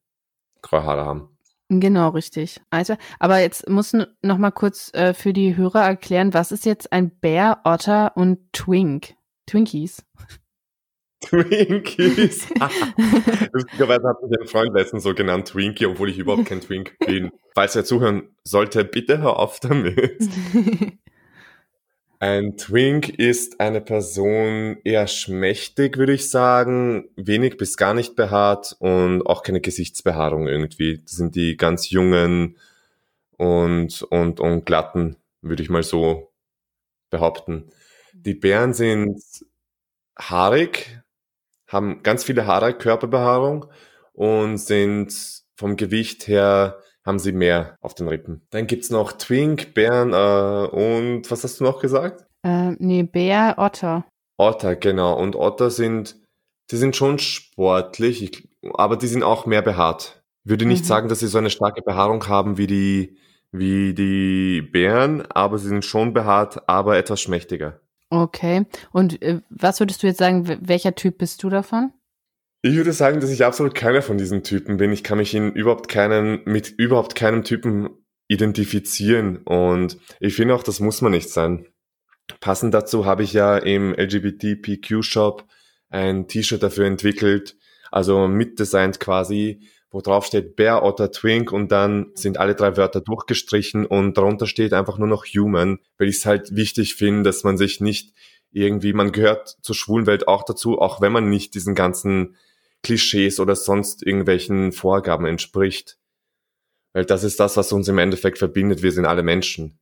graue 0.62 0.84
Haare 0.84 1.04
haben. 1.04 1.33
Genau, 1.80 2.10
richtig. 2.10 2.60
Also, 2.70 2.96
aber 3.18 3.38
jetzt 3.38 3.68
muss 3.68 3.92
noch 3.92 4.38
mal 4.38 4.50
kurz 4.50 4.92
äh, 4.94 5.14
für 5.14 5.32
die 5.32 5.56
Hörer 5.56 5.82
erklären, 5.82 6.34
was 6.34 6.52
ist 6.52 6.64
jetzt 6.64 6.92
ein 6.92 7.10
Bär, 7.10 7.60
Otter 7.64 8.16
und 8.16 8.38
Twink? 8.52 9.14
Twinkies. 9.46 10.04
Twinkies. 11.24 12.48
Lustigerweise 13.52 14.08
hat 14.08 14.22
mich 14.22 14.38
ein 14.40 14.46
Freund 14.46 14.74
letztens 14.74 15.02
so 15.02 15.14
genannt 15.14 15.48
Twinkie, 15.48 15.86
obwohl 15.86 16.10
ich 16.10 16.18
überhaupt 16.18 16.46
kein 16.46 16.60
Twink 16.60 16.96
bin. 17.04 17.30
Falls 17.54 17.76
er 17.76 17.84
zuhören 17.84 18.34
sollte, 18.44 18.84
bitte 18.84 19.18
hör 19.18 19.38
auf 19.38 19.60
damit. 19.60 20.18
Ein 22.26 22.56
Twink 22.56 23.10
ist 23.10 23.60
eine 23.60 23.82
Person 23.82 24.78
eher 24.82 25.06
schmächtig, 25.08 25.98
würde 25.98 26.14
ich 26.14 26.30
sagen, 26.30 27.10
wenig 27.16 27.58
bis 27.58 27.76
gar 27.76 27.92
nicht 27.92 28.16
behaart 28.16 28.76
und 28.78 29.26
auch 29.26 29.42
keine 29.42 29.60
Gesichtsbehaarung 29.60 30.48
irgendwie. 30.48 31.02
Das 31.02 31.16
sind 31.16 31.34
die 31.34 31.58
ganz 31.58 31.90
jungen 31.90 32.56
und, 33.36 34.00
und, 34.04 34.40
und 34.40 34.64
glatten, 34.64 35.16
würde 35.42 35.62
ich 35.62 35.68
mal 35.68 35.82
so 35.82 36.32
behaupten. 37.10 37.68
Die 38.14 38.32
Bären 38.32 38.72
sind 38.72 39.20
haarig, 40.18 41.02
haben 41.66 42.02
ganz 42.02 42.24
viele 42.24 42.46
Haare, 42.46 42.72
Körperbehaarung 42.72 43.66
und 44.14 44.56
sind 44.56 45.42
vom 45.56 45.76
Gewicht 45.76 46.26
her 46.26 46.80
haben 47.04 47.18
sie 47.18 47.32
mehr 47.32 47.76
auf 47.80 47.94
den 47.94 48.08
Rippen. 48.08 48.42
Dann 48.50 48.66
gibt's 48.66 48.90
noch 48.90 49.12
Twink, 49.12 49.74
Bären 49.74 50.12
äh, 50.12 50.68
und 50.68 51.30
was 51.30 51.44
hast 51.44 51.60
du 51.60 51.64
noch 51.64 51.80
gesagt? 51.80 52.26
Äh, 52.42 52.72
nee, 52.78 53.02
Bär, 53.02 53.54
Otter. 53.58 54.04
Otter, 54.36 54.76
genau. 54.76 55.18
Und 55.18 55.36
Otter 55.36 55.70
sind, 55.70 56.16
die 56.70 56.76
sind 56.76 56.96
schon 56.96 57.18
sportlich, 57.18 58.22
ich, 58.22 58.48
aber 58.74 58.96
die 58.96 59.06
sind 59.06 59.22
auch 59.22 59.46
mehr 59.46 59.62
behaart. 59.62 60.22
Würde 60.44 60.66
nicht 60.66 60.84
mhm. 60.84 60.88
sagen, 60.88 61.08
dass 61.08 61.20
sie 61.20 61.28
so 61.28 61.38
eine 61.38 61.50
starke 61.50 61.82
Behaarung 61.82 62.26
haben 62.28 62.58
wie 62.58 62.66
die, 62.66 63.16
wie 63.52 63.94
die 63.94 64.62
Bären, 64.62 65.22
aber 65.30 65.58
sie 65.58 65.68
sind 65.68 65.84
schon 65.84 66.12
behaart, 66.12 66.68
aber 66.68 66.96
etwas 66.96 67.20
schmächtiger. 67.20 67.80
Okay. 68.10 68.66
Und 68.92 69.22
äh, 69.22 69.40
was 69.50 69.80
würdest 69.80 70.02
du 70.02 70.06
jetzt 70.06 70.18
sagen, 70.18 70.58
welcher 70.60 70.94
Typ 70.94 71.18
bist 71.18 71.42
du 71.42 71.48
davon? 71.48 71.92
Ich 72.66 72.76
würde 72.76 72.94
sagen, 72.94 73.20
dass 73.20 73.28
ich 73.28 73.44
absolut 73.44 73.74
keiner 73.74 74.00
von 74.00 74.16
diesen 74.16 74.42
Typen 74.42 74.78
bin. 74.78 74.90
Ich 74.90 75.04
kann 75.04 75.18
mich 75.18 75.34
in 75.34 75.52
überhaupt 75.52 75.86
keinen, 75.86 76.40
mit 76.46 76.70
überhaupt 76.70 77.14
keinem 77.14 77.44
Typen 77.44 77.90
identifizieren. 78.26 79.36
Und 79.36 79.98
ich 80.18 80.34
finde 80.34 80.54
auch, 80.54 80.62
das 80.62 80.80
muss 80.80 81.02
man 81.02 81.12
nicht 81.12 81.28
sein. 81.28 81.66
Passend 82.40 82.72
dazu 82.72 83.04
habe 83.04 83.22
ich 83.22 83.34
ja 83.34 83.58
im 83.58 83.92
LGBTPQ-Shop 83.92 85.44
ein 85.90 86.26
T-Shirt 86.26 86.62
dafür 86.62 86.86
entwickelt, 86.86 87.54
also 87.90 88.28
mitdesignt 88.28 88.98
quasi, 88.98 89.68
wo 89.90 90.00
drauf 90.00 90.24
steht 90.24 90.56
Bear, 90.56 90.84
Otter, 90.84 91.12
Twink 91.12 91.52
und 91.52 91.70
dann 91.70 92.12
sind 92.14 92.38
alle 92.38 92.54
drei 92.54 92.78
Wörter 92.78 93.02
durchgestrichen 93.02 93.84
und 93.84 94.16
darunter 94.16 94.46
steht 94.46 94.72
einfach 94.72 94.96
nur 94.96 95.08
noch 95.08 95.26
Human, 95.26 95.80
weil 95.98 96.08
ich 96.08 96.16
es 96.16 96.24
halt 96.24 96.56
wichtig 96.56 96.94
finde, 96.94 97.24
dass 97.24 97.44
man 97.44 97.58
sich 97.58 97.82
nicht 97.82 98.14
irgendwie, 98.52 98.94
man 98.94 99.12
gehört 99.12 99.58
zur 99.60 99.74
schwulen 99.74 100.06
Welt 100.06 100.28
auch 100.28 100.44
dazu, 100.44 100.78
auch 100.78 101.02
wenn 101.02 101.12
man 101.12 101.28
nicht 101.28 101.54
diesen 101.54 101.74
ganzen 101.74 102.36
Klischees 102.84 103.40
oder 103.40 103.56
sonst 103.56 104.06
irgendwelchen 104.06 104.70
Vorgaben 104.70 105.26
entspricht. 105.26 105.98
Weil 106.92 107.04
das 107.04 107.24
ist 107.24 107.40
das, 107.40 107.56
was 107.56 107.72
uns 107.72 107.88
im 107.88 107.98
Endeffekt 107.98 108.38
verbindet. 108.38 108.82
Wir 108.82 108.92
sind 108.92 109.06
alle 109.06 109.24
Menschen. 109.24 109.80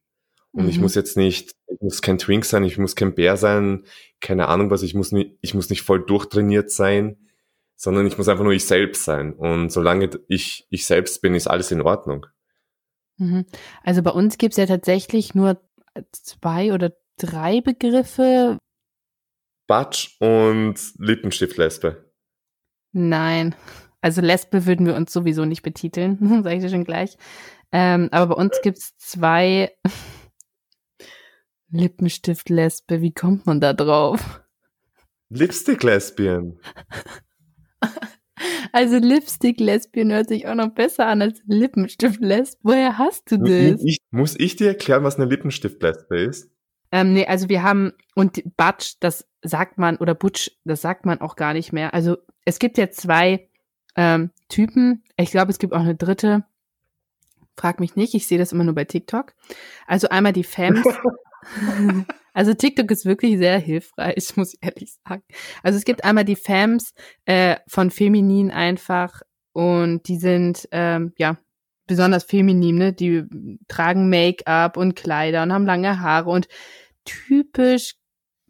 Und 0.53 0.65
mhm. 0.65 0.71
ich 0.71 0.81
muss 0.81 0.95
jetzt 0.95 1.17
nicht, 1.17 1.53
ich 1.67 1.81
muss 1.81 2.01
kein 2.01 2.19
Twink 2.19 2.45
sein, 2.45 2.65
ich 2.65 2.79
muss 2.79 2.97
kein 2.97 3.15
Bär 3.15 3.37
sein, 3.37 3.85
keine 4.21 4.49
Ahnung 4.49 4.71
was, 4.71 4.83
ich 4.83 4.95
muss 4.95 5.13
nicht, 5.13 5.37
ich 5.41 5.55
muss 5.55 5.71
nicht 5.71 5.83
voll 5.83 6.05
durchtrainiert 6.05 6.71
sein, 6.71 7.17
sondern 7.77 8.07
ich 8.07 8.17
muss 8.17 8.29
einfach 8.29 8.45
nur 8.45 8.53
ich 8.53 8.67
selbst 8.67 9.05
sein. 9.05 9.33
Und 9.35 9.71
solange 9.71 10.11
ich 10.29 10.67
ich 10.71 10.87
selbst 10.87 11.21
bin, 11.23 11.35
ist 11.35 11.49
alles 11.49 11.71
in 11.71 11.83
Ordnung. 11.83 12.27
Mhm. 13.19 13.47
Also 13.83 14.03
bei 14.03 14.11
uns 14.11 14.39
gibt's 14.39 14.57
ja 14.59 14.67
tatsächlich 14.67 15.35
nur 15.35 15.61
zwei 16.13 16.73
oder 16.73 16.93
drei 17.19 17.61
Begriffe. 17.61 18.59
Batsch 19.67 20.17
und 20.21 20.75
Lippenstiftlesbe. 20.99 22.12
Nein. 22.93 23.55
Also 24.01 24.21
Lesbe 24.21 24.67
würden 24.67 24.87
wir 24.87 24.97
uns 24.97 25.13
sowieso 25.13 25.45
nicht 25.45 25.63
betiteln, 25.63 26.19
sage 26.43 26.57
ich 26.57 26.63
dir 26.63 26.71
schon 26.71 26.85
gleich. 26.85 27.17
Ähm, 27.73 28.09
aber 28.11 28.35
bei 28.35 28.43
uns 28.43 28.61
gibt's 28.63 28.97
zwei 28.99 29.73
Lippenstift-Lesbe. 31.71 33.01
Wie 33.01 33.15
kommt 33.15 33.47
man 33.47 33.61
da 33.61 33.73
drauf? 33.73 34.43
Lipstick-Lesbian. 35.31 36.59
Also 38.73 38.97
Lipstick-Lesbian 38.97 40.11
hört 40.11 40.29
sich 40.29 40.49
auch 40.49 40.55
noch 40.55 40.71
besser 40.71 41.07
an 41.07 41.21
als 41.21 41.43
Lippenstift-Lesb. 41.47 42.59
Woher 42.63 42.97
hast 42.99 43.31
du 43.31 43.37
das? 43.37 43.83
Ich, 43.85 43.99
muss 44.11 44.35
ich 44.39 44.57
dir 44.57 44.69
erklären, 44.69 45.05
was 45.05 45.17
eine 45.17 45.27
Lippenstift-Lesbe 45.27 46.19
ist? 46.19 46.51
Ähm, 46.91 47.13
nee, 47.13 47.27
also 47.27 47.49
wir 47.49 47.63
haben, 47.63 47.93
und 48.15 48.43
Butch, 48.57 48.97
das 49.01 49.29
sagt 49.43 49.79
man, 49.79 49.97
oder 49.99 50.15
Butch, 50.15 50.51
das 50.65 50.81
sagt 50.81 51.07
man 51.07 51.21
auch 51.21 51.37
gar 51.37 51.53
nicht 51.53 51.73
mehr. 51.73 51.95
Also 51.95 52.17
es 52.45 52.59
gibt 52.59 52.79
ja 52.79 52.91
zwei 52.91 53.49
ähm, 53.97 54.31
Typen. 54.49 55.05
Ich 55.17 55.31
glaube, 55.31 55.51
es 55.51 55.59
gibt 55.59 55.73
auch 55.73 55.81
eine 55.81 55.95
dritte. 55.95 56.45
Frag 57.57 57.81
mich 57.81 57.97
nicht, 57.97 58.15
ich 58.15 58.27
sehe 58.27 58.39
das 58.39 58.53
immer 58.53 58.65
nur 58.65 58.75
bei 58.75 58.85
TikTok. 58.85 59.35
Also 59.87 60.09
einmal 60.09 60.33
die 60.33 60.45
Fans. 60.45 60.87
also 62.33 62.55
TikTok 62.55 62.91
ist 62.91 63.05
wirklich 63.05 63.39
sehr 63.39 63.59
hilfreich, 63.59 64.37
muss 64.37 64.55
ich 64.55 64.61
ehrlich 64.63 64.95
sagen. 65.07 65.23
Also 65.63 65.79
es 65.79 65.85
gibt 65.85 66.05
einmal 66.05 66.25
die 66.25 66.37
Fams 66.37 66.95
äh, 67.27 67.57
von 67.69 67.91
Feminin 67.91 68.51
einfach 68.51 69.23
und 69.53 70.09
die 70.09 70.17
sind 70.17 70.67
ähm, 70.73 71.13
ja 71.19 71.37
besonders 71.87 72.25
feminin, 72.25 72.77
ne? 72.77 72.93
Die 72.93 73.25
tragen 73.69 74.09
Make-up 74.09 74.77
und 74.77 74.97
Kleider 74.97 75.43
und 75.43 75.53
haben 75.53 75.67
lange 75.67 76.01
Haare 76.01 76.31
und 76.31 76.49
typisch, 77.05 77.97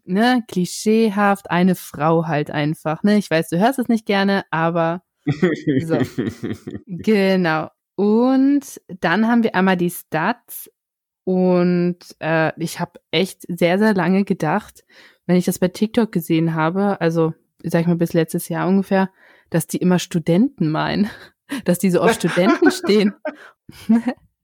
ne, 0.05 0.43
klischeehaft 0.47 1.51
eine 1.51 1.75
Frau 1.75 2.25
halt 2.27 2.51
einfach, 2.51 3.03
ne? 3.03 3.17
Ich 3.17 3.29
weiß, 3.29 3.49
du 3.49 3.59
hörst 3.59 3.79
es 3.79 3.87
nicht 3.87 4.05
gerne, 4.05 4.43
aber 4.51 5.03
so. 5.25 5.97
genau. 6.85 7.69
Und 7.95 8.81
dann 8.87 9.27
haben 9.27 9.43
wir 9.43 9.55
einmal 9.55 9.77
die 9.77 9.91
Stats 9.91 10.69
und 11.25 11.97
äh, 12.19 12.51
ich 12.61 12.79
habe 12.79 12.99
echt 13.11 13.43
sehr, 13.47 13.79
sehr 13.79 13.93
lange 13.93 14.25
gedacht, 14.25 14.83
wenn 15.25 15.37
ich 15.37 15.45
das 15.45 15.59
bei 15.59 15.69
TikTok 15.69 16.11
gesehen 16.11 16.53
habe, 16.53 16.99
also 16.99 17.33
sag 17.63 17.81
ich 17.81 17.87
mal 17.87 17.95
bis 17.95 18.13
letztes 18.13 18.49
Jahr 18.49 18.67
ungefähr, 18.67 19.09
dass 19.49 19.67
die 19.67 19.77
immer 19.77 19.99
Studenten 19.99 20.69
meinen, 20.69 21.09
dass 21.65 21.79
die 21.79 21.91
so 21.91 22.01
auf 22.01 22.13
Studenten 22.13 22.71
stehen. 22.71 23.13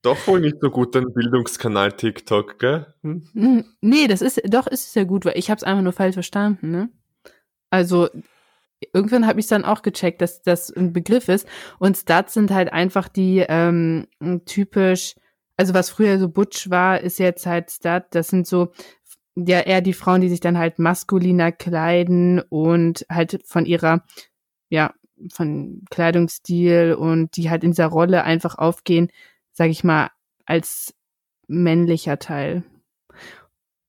Doch 0.02 0.28
wohl 0.28 0.40
nicht 0.40 0.58
so 0.62 0.70
gut, 0.70 0.96
dein 0.96 1.12
Bildungskanal 1.14 1.92
TikTok, 1.92 2.58
gell? 2.60 2.94
Hm? 3.02 3.66
Nee, 3.82 4.08
das 4.08 4.22
ist, 4.22 4.42
doch 4.46 4.68
ist 4.68 4.88
es 4.88 4.96
ja 4.96 5.04
gut, 5.04 5.26
weil 5.26 5.38
ich 5.38 5.50
habe 5.50 5.58
es 5.58 5.64
einfach 5.64 5.84
nur 5.84 5.94
falsch 5.94 6.14
verstanden, 6.14 6.72
ne? 6.72 6.90
Also, 7.70 8.10
irgendwann 8.94 9.28
habe 9.28 9.40
ich 9.40 9.48
dann 9.48 9.66
auch 9.66 9.82
gecheckt, 9.82 10.22
dass 10.22 10.42
das 10.42 10.70
ein 10.72 10.94
Begriff 10.94 11.28
ist. 11.28 11.48
Und 11.80 11.98
Stats 11.98 12.34
sind 12.34 12.52
halt 12.52 12.72
einfach 12.72 13.10
die 13.10 13.46
ähm, 13.48 14.08
typisch, 14.46 15.16
also 15.58 15.74
was 15.74 15.90
früher 15.90 16.18
so 16.20 16.30
Butch 16.30 16.70
war, 16.70 17.02
ist 17.02 17.20
jetzt 17.20 17.46
halt 17.46 17.70
Stat. 17.70 18.16
Das 18.16 18.30
sind 18.30 18.48
so 18.48 18.72
ja 19.36 19.60
eher 19.62 19.82
die 19.82 19.94
Frauen, 19.94 20.22
die 20.22 20.30
sich 20.30 20.40
dann 20.40 20.58
halt 20.58 20.80
maskuliner 20.80 21.52
kleiden 21.52 22.42
und 22.50 23.06
halt 23.10 23.42
von 23.46 23.66
ihrer, 23.66 24.04
ja, 24.70 24.94
von 25.32 25.84
Kleidungsstil 25.90 26.96
und 26.98 27.36
die 27.36 27.50
halt 27.50 27.64
in 27.64 27.72
dieser 27.72 27.88
Rolle 27.88 28.24
einfach 28.24 28.58
aufgehen, 28.58 29.10
sage 29.60 29.72
ich 29.72 29.84
mal, 29.84 30.10
als 30.46 30.96
männlicher 31.50 32.18
Teil. 32.18 32.64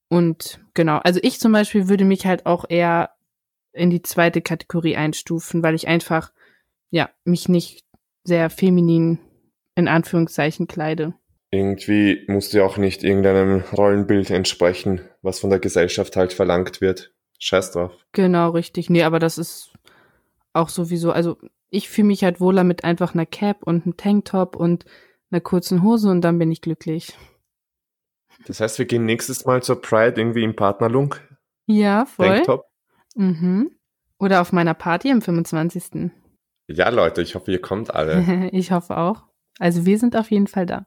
Und 0.08 0.58
genau, 0.74 0.96
also 0.96 1.20
ich 1.22 1.38
zum 1.38 1.52
Beispiel 1.52 1.88
würde 1.88 2.04
mich 2.04 2.26
halt 2.26 2.44
auch 2.44 2.64
eher 2.68 3.10
in 3.72 3.88
die 3.88 4.02
zweite 4.02 4.42
Kategorie 4.42 4.96
einstufen, 4.96 5.62
weil 5.62 5.76
ich 5.76 5.86
einfach, 5.86 6.32
ja, 6.90 7.08
mich 7.22 7.48
nicht 7.48 7.84
sehr 8.24 8.50
feminin 8.50 9.20
in 9.76 9.86
Anführungszeichen 9.86 10.66
kleide. 10.66 11.14
Irgendwie 11.52 12.24
musst 12.26 12.52
du 12.52 12.64
auch 12.64 12.76
nicht 12.76 13.04
irgendeinem 13.04 13.62
Rollenbild 13.72 14.30
entsprechen, 14.30 15.02
was 15.22 15.38
von 15.38 15.50
der 15.50 15.60
Gesellschaft 15.60 16.16
halt 16.16 16.32
verlangt 16.32 16.80
wird. 16.80 17.14
Scheiß 17.38 17.70
drauf. 17.70 17.92
Genau, 18.10 18.50
richtig. 18.50 18.90
Nee, 18.90 19.04
aber 19.04 19.20
das 19.20 19.38
ist 19.38 19.72
auch 20.52 20.68
sowieso, 20.68 21.12
also 21.12 21.38
ich 21.70 21.88
fühle 21.88 22.08
mich 22.08 22.24
halt 22.24 22.40
wohler 22.40 22.64
mit 22.64 22.82
einfach 22.82 23.14
einer 23.14 23.24
Cap 23.24 23.62
und 23.62 23.84
einem 23.84 23.96
Tanktop 23.96 24.56
und 24.56 24.84
einer 25.30 25.40
kurzen 25.40 25.82
Hose 25.82 26.10
und 26.10 26.22
dann 26.22 26.38
bin 26.38 26.50
ich 26.50 26.60
glücklich. 26.60 27.16
Das 28.46 28.60
heißt, 28.60 28.78
wir 28.78 28.86
gehen 28.86 29.04
nächstes 29.04 29.44
Mal 29.44 29.62
zur 29.62 29.80
Pride 29.80 30.20
irgendwie 30.20 30.44
im 30.44 30.56
Partnerlunk? 30.56 31.20
Ja, 31.66 32.06
voll. 32.06 32.26
Tanktop? 32.26 32.64
Mhm. 33.14 33.70
Oder 34.18 34.40
auf 34.40 34.52
meiner 34.52 34.74
Party 34.74 35.10
am 35.10 35.22
25. 35.22 36.10
Ja, 36.68 36.88
Leute, 36.88 37.22
ich 37.22 37.34
hoffe, 37.34 37.50
ihr 37.50 37.60
kommt 37.60 37.94
alle. 37.94 38.48
ich 38.52 38.72
hoffe 38.72 38.96
auch. 38.96 39.24
Also 39.58 39.86
wir 39.86 39.98
sind 39.98 40.16
auf 40.16 40.30
jeden 40.30 40.46
Fall 40.46 40.66
da. 40.66 40.86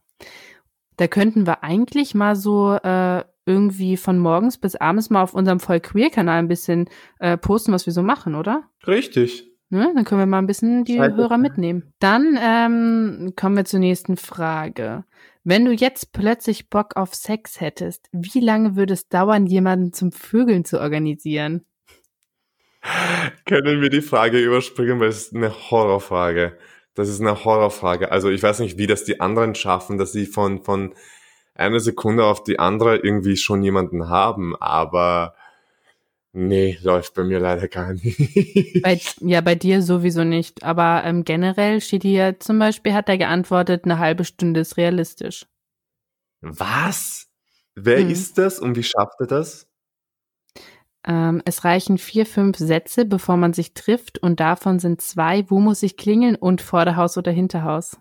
Da 0.97 1.07
könnten 1.07 1.45
wir 1.47 1.63
eigentlich 1.63 2.15
mal 2.15 2.35
so 2.35 2.73
äh, 2.73 3.23
irgendwie 3.45 3.97
von 3.97 4.19
morgens 4.19 4.57
bis 4.57 4.75
abends 4.75 5.09
mal 5.09 5.21
auf 5.21 5.33
unserem 5.33 5.59
Voll 5.59 5.79
Queer-Kanal 5.79 6.39
ein 6.39 6.47
bisschen 6.47 6.89
äh, 7.19 7.37
posten, 7.37 7.73
was 7.73 7.85
wir 7.85 7.93
so 7.93 8.03
machen, 8.03 8.35
oder? 8.35 8.69
Richtig. 8.87 9.52
Ne? 9.73 9.91
Dann 9.95 10.05
können 10.05 10.21
wir 10.21 10.27
mal 10.27 10.37
ein 10.37 10.45
bisschen 10.45 10.85
die 10.85 10.97
Scheiße. 10.97 11.15
Hörer 11.15 11.39
mitnehmen. 11.39 11.93
Dann 11.97 12.37
ähm, 12.39 13.33
kommen 13.35 13.57
wir 13.57 13.65
zur 13.65 13.79
nächsten 13.79 14.17
Frage. 14.17 15.03
Wenn 15.43 15.65
du 15.65 15.71
jetzt 15.71 16.13
plötzlich 16.13 16.69
Bock 16.69 16.95
auf 16.95 17.15
Sex 17.15 17.59
hättest, 17.59 18.07
wie 18.11 18.39
lange 18.39 18.75
würde 18.75 18.93
es 18.93 19.09
dauern, 19.09 19.47
jemanden 19.47 19.91
zum 19.91 20.11
Vögeln 20.11 20.63
zu 20.63 20.79
organisieren? 20.79 21.65
Können 23.47 23.81
wir 23.81 23.89
die 23.89 24.03
Frage 24.03 24.39
überspringen, 24.39 24.99
weil 24.99 25.09
es 25.09 25.25
ist 25.25 25.35
eine 25.35 25.71
Horrorfrage. 25.71 26.55
Das 26.93 27.09
ist 27.09 27.19
eine 27.19 27.43
Horrorfrage. 27.43 28.11
Also 28.11 28.29
ich 28.29 28.43
weiß 28.43 28.59
nicht, 28.59 28.77
wie 28.77 28.85
das 28.85 29.05
die 29.05 29.21
anderen 29.21 29.55
schaffen, 29.55 29.97
dass 29.97 30.11
sie 30.11 30.27
von, 30.27 30.63
von 30.63 30.93
einer 31.55 31.79
Sekunde 31.79 32.25
auf 32.25 32.43
die 32.43 32.59
andere 32.59 32.97
irgendwie 32.97 33.37
schon 33.37 33.63
jemanden 33.63 34.07
haben, 34.07 34.55
aber 34.55 35.33
Nee, 36.35 36.79
läuft 36.81 37.13
bei 37.13 37.23
mir 37.23 37.39
leider 37.39 37.67
gar 37.67 37.93
nicht. 37.93 38.17
Bei, 38.81 38.99
ja, 39.19 39.41
bei 39.41 39.53
dir 39.53 39.83
sowieso 39.83 40.23
nicht. 40.23 40.63
Aber 40.63 41.03
ähm, 41.05 41.23
generell 41.23 41.79
steht 41.79 42.01
hier 42.01 42.39
zum 42.39 42.57
Beispiel, 42.57 42.95
hat 42.95 43.07
er 43.07 43.19
geantwortet, 43.19 43.85
eine 43.85 43.99
halbe 43.99 44.25
Stunde 44.25 44.61
ist 44.61 44.77
realistisch. 44.77 45.45
Was? 46.41 47.27
Wer 47.75 47.99
hm. 47.99 48.09
ist 48.09 48.39
das 48.39 48.59
und 48.59 48.75
wie 48.75 48.83
schafft 48.83 49.13
er 49.19 49.27
das? 49.27 49.67
Ähm, 51.05 51.43
es 51.45 51.65
reichen 51.65 51.99
vier, 51.99 52.25
fünf 52.25 52.57
Sätze, 52.57 53.05
bevor 53.05 53.37
man 53.37 53.53
sich 53.53 53.75
trifft 53.75 54.17
und 54.17 54.39
davon 54.39 54.79
sind 54.79 55.01
zwei, 55.01 55.47
wo 55.51 55.59
muss 55.59 55.83
ich 55.83 55.97
klingeln 55.97 56.35
und 56.35 56.63
Vorderhaus 56.63 57.15
oder 57.15 57.31
Hinterhaus. 57.31 57.95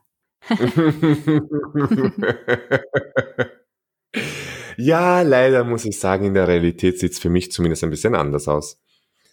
Ja, 4.77 5.23
leider 5.23 5.65
muss 5.65 5.85
ich 5.85 5.99
sagen, 5.99 6.27
in 6.27 6.35
der 6.35 6.49
Realität 6.49 6.99
sieht's 6.99 7.19
für 7.19 7.31
mich 7.31 7.53
zumindest 7.53 7.85
ein 7.85 7.91
bisschen 7.91 8.15
anders 8.15 8.49
aus. 8.49 8.81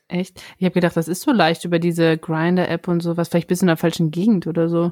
Echt? 0.08 0.41
Ich 0.58 0.65
habe 0.65 0.73
gedacht, 0.73 0.97
das 0.97 1.08
ist 1.08 1.21
so 1.21 1.32
leicht 1.32 1.65
über 1.65 1.80
diese 1.80 2.17
Grinder-App 2.17 2.88
und 2.88 3.02
sowas. 3.02 3.30
Vielleicht 3.30 3.47
bist 3.47 3.62
du 3.62 3.65
in 3.65 3.67
der 3.67 3.78
falschen 3.78 4.12
Gegend 4.12 4.47
oder 4.47 4.67
so. 4.67 4.91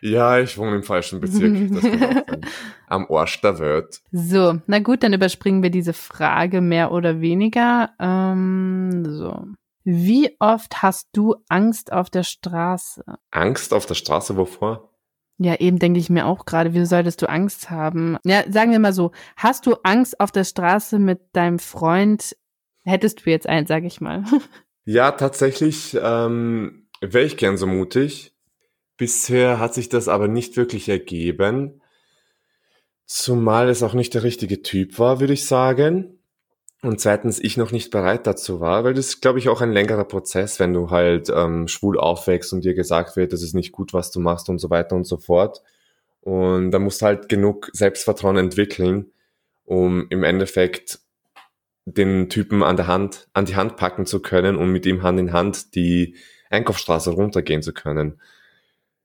Ja, 0.00 0.38
ich 0.38 0.56
wohne 0.56 0.76
im 0.76 0.82
falschen 0.82 1.20
Bezirk. 1.20 1.52
das 1.70 2.40
am 2.86 3.06
Arsch 3.10 3.40
der 3.42 3.58
Welt. 3.58 4.00
So, 4.12 4.60
na 4.66 4.78
gut, 4.78 5.02
dann 5.02 5.12
überspringen 5.12 5.62
wir 5.62 5.70
diese 5.70 5.92
Frage 5.92 6.60
mehr 6.60 6.92
oder 6.92 7.20
weniger. 7.20 7.90
Ähm, 7.98 9.04
so. 9.06 9.46
Wie 9.84 10.34
oft 10.38 10.82
hast 10.82 11.08
du 11.12 11.36
Angst 11.48 11.92
auf 11.92 12.08
der 12.08 12.22
Straße? 12.22 13.04
Angst 13.30 13.74
auf 13.74 13.84
der 13.84 13.94
Straße, 13.94 14.36
wovor? 14.38 14.93
Ja, 15.38 15.56
eben 15.56 15.78
denke 15.78 15.98
ich 15.98 16.10
mir 16.10 16.26
auch 16.26 16.44
gerade, 16.44 16.74
wieso 16.74 16.84
solltest 16.84 17.20
du 17.20 17.28
Angst 17.28 17.70
haben? 17.70 18.18
Ja, 18.24 18.44
sagen 18.50 18.70
wir 18.70 18.78
mal 18.78 18.92
so, 18.92 19.10
hast 19.36 19.66
du 19.66 19.74
Angst 19.82 20.20
auf 20.20 20.30
der 20.30 20.44
Straße 20.44 20.98
mit 20.98 21.20
deinem 21.32 21.58
Freund? 21.58 22.36
Hättest 22.84 23.24
du 23.24 23.30
jetzt 23.30 23.48
einen, 23.48 23.66
sag 23.66 23.84
ich 23.84 24.00
mal. 24.00 24.24
Ja, 24.86 25.12
tatsächlich 25.12 25.96
ähm, 25.98 26.88
wäre 27.00 27.24
ich 27.24 27.38
gern 27.38 27.56
so 27.56 27.66
mutig. 27.66 28.34
Bisher 28.98 29.58
hat 29.58 29.72
sich 29.72 29.88
das 29.88 30.08
aber 30.08 30.28
nicht 30.28 30.58
wirklich 30.58 30.90
ergeben. 30.90 31.80
Zumal 33.06 33.70
es 33.70 33.82
auch 33.82 33.94
nicht 33.94 34.12
der 34.12 34.24
richtige 34.24 34.60
Typ 34.60 34.98
war, 34.98 35.20
würde 35.20 35.32
ich 35.32 35.46
sagen. 35.46 36.18
Und 36.84 37.00
zweitens, 37.00 37.38
ich 37.42 37.56
noch 37.56 37.72
nicht 37.72 37.90
bereit 37.90 38.26
dazu 38.26 38.60
war, 38.60 38.84
weil 38.84 38.92
das 38.92 39.06
ist, 39.06 39.22
glaube 39.22 39.38
ich, 39.38 39.48
auch 39.48 39.62
ein 39.62 39.72
längerer 39.72 40.04
Prozess, 40.04 40.60
wenn 40.60 40.74
du 40.74 40.90
halt 40.90 41.32
ähm, 41.34 41.66
schwul 41.66 41.98
aufwächst 41.98 42.52
und 42.52 42.62
dir 42.62 42.74
gesagt 42.74 43.16
wird, 43.16 43.32
das 43.32 43.42
ist 43.42 43.54
nicht 43.54 43.72
gut, 43.72 43.94
was 43.94 44.10
du 44.10 44.20
machst 44.20 44.50
und 44.50 44.58
so 44.58 44.68
weiter 44.68 44.94
und 44.94 45.04
so 45.04 45.16
fort. 45.16 45.62
Und 46.20 46.72
da 46.72 46.78
musst 46.78 47.00
du 47.00 47.06
halt 47.06 47.30
genug 47.30 47.70
Selbstvertrauen 47.72 48.36
entwickeln, 48.36 49.06
um 49.64 50.06
im 50.10 50.24
Endeffekt 50.24 50.98
den 51.86 52.28
Typen 52.28 52.62
an 52.62 52.76
der 52.76 52.86
Hand, 52.86 53.28
an 53.32 53.46
die 53.46 53.56
Hand 53.56 53.78
packen 53.78 54.04
zu 54.04 54.20
können 54.20 54.56
und 54.56 54.70
mit 54.70 54.84
ihm 54.84 55.02
Hand 55.02 55.18
in 55.18 55.32
Hand 55.32 55.74
die 55.74 56.16
Einkaufsstraße 56.50 57.12
runtergehen 57.12 57.62
zu 57.62 57.72
können. 57.72 58.20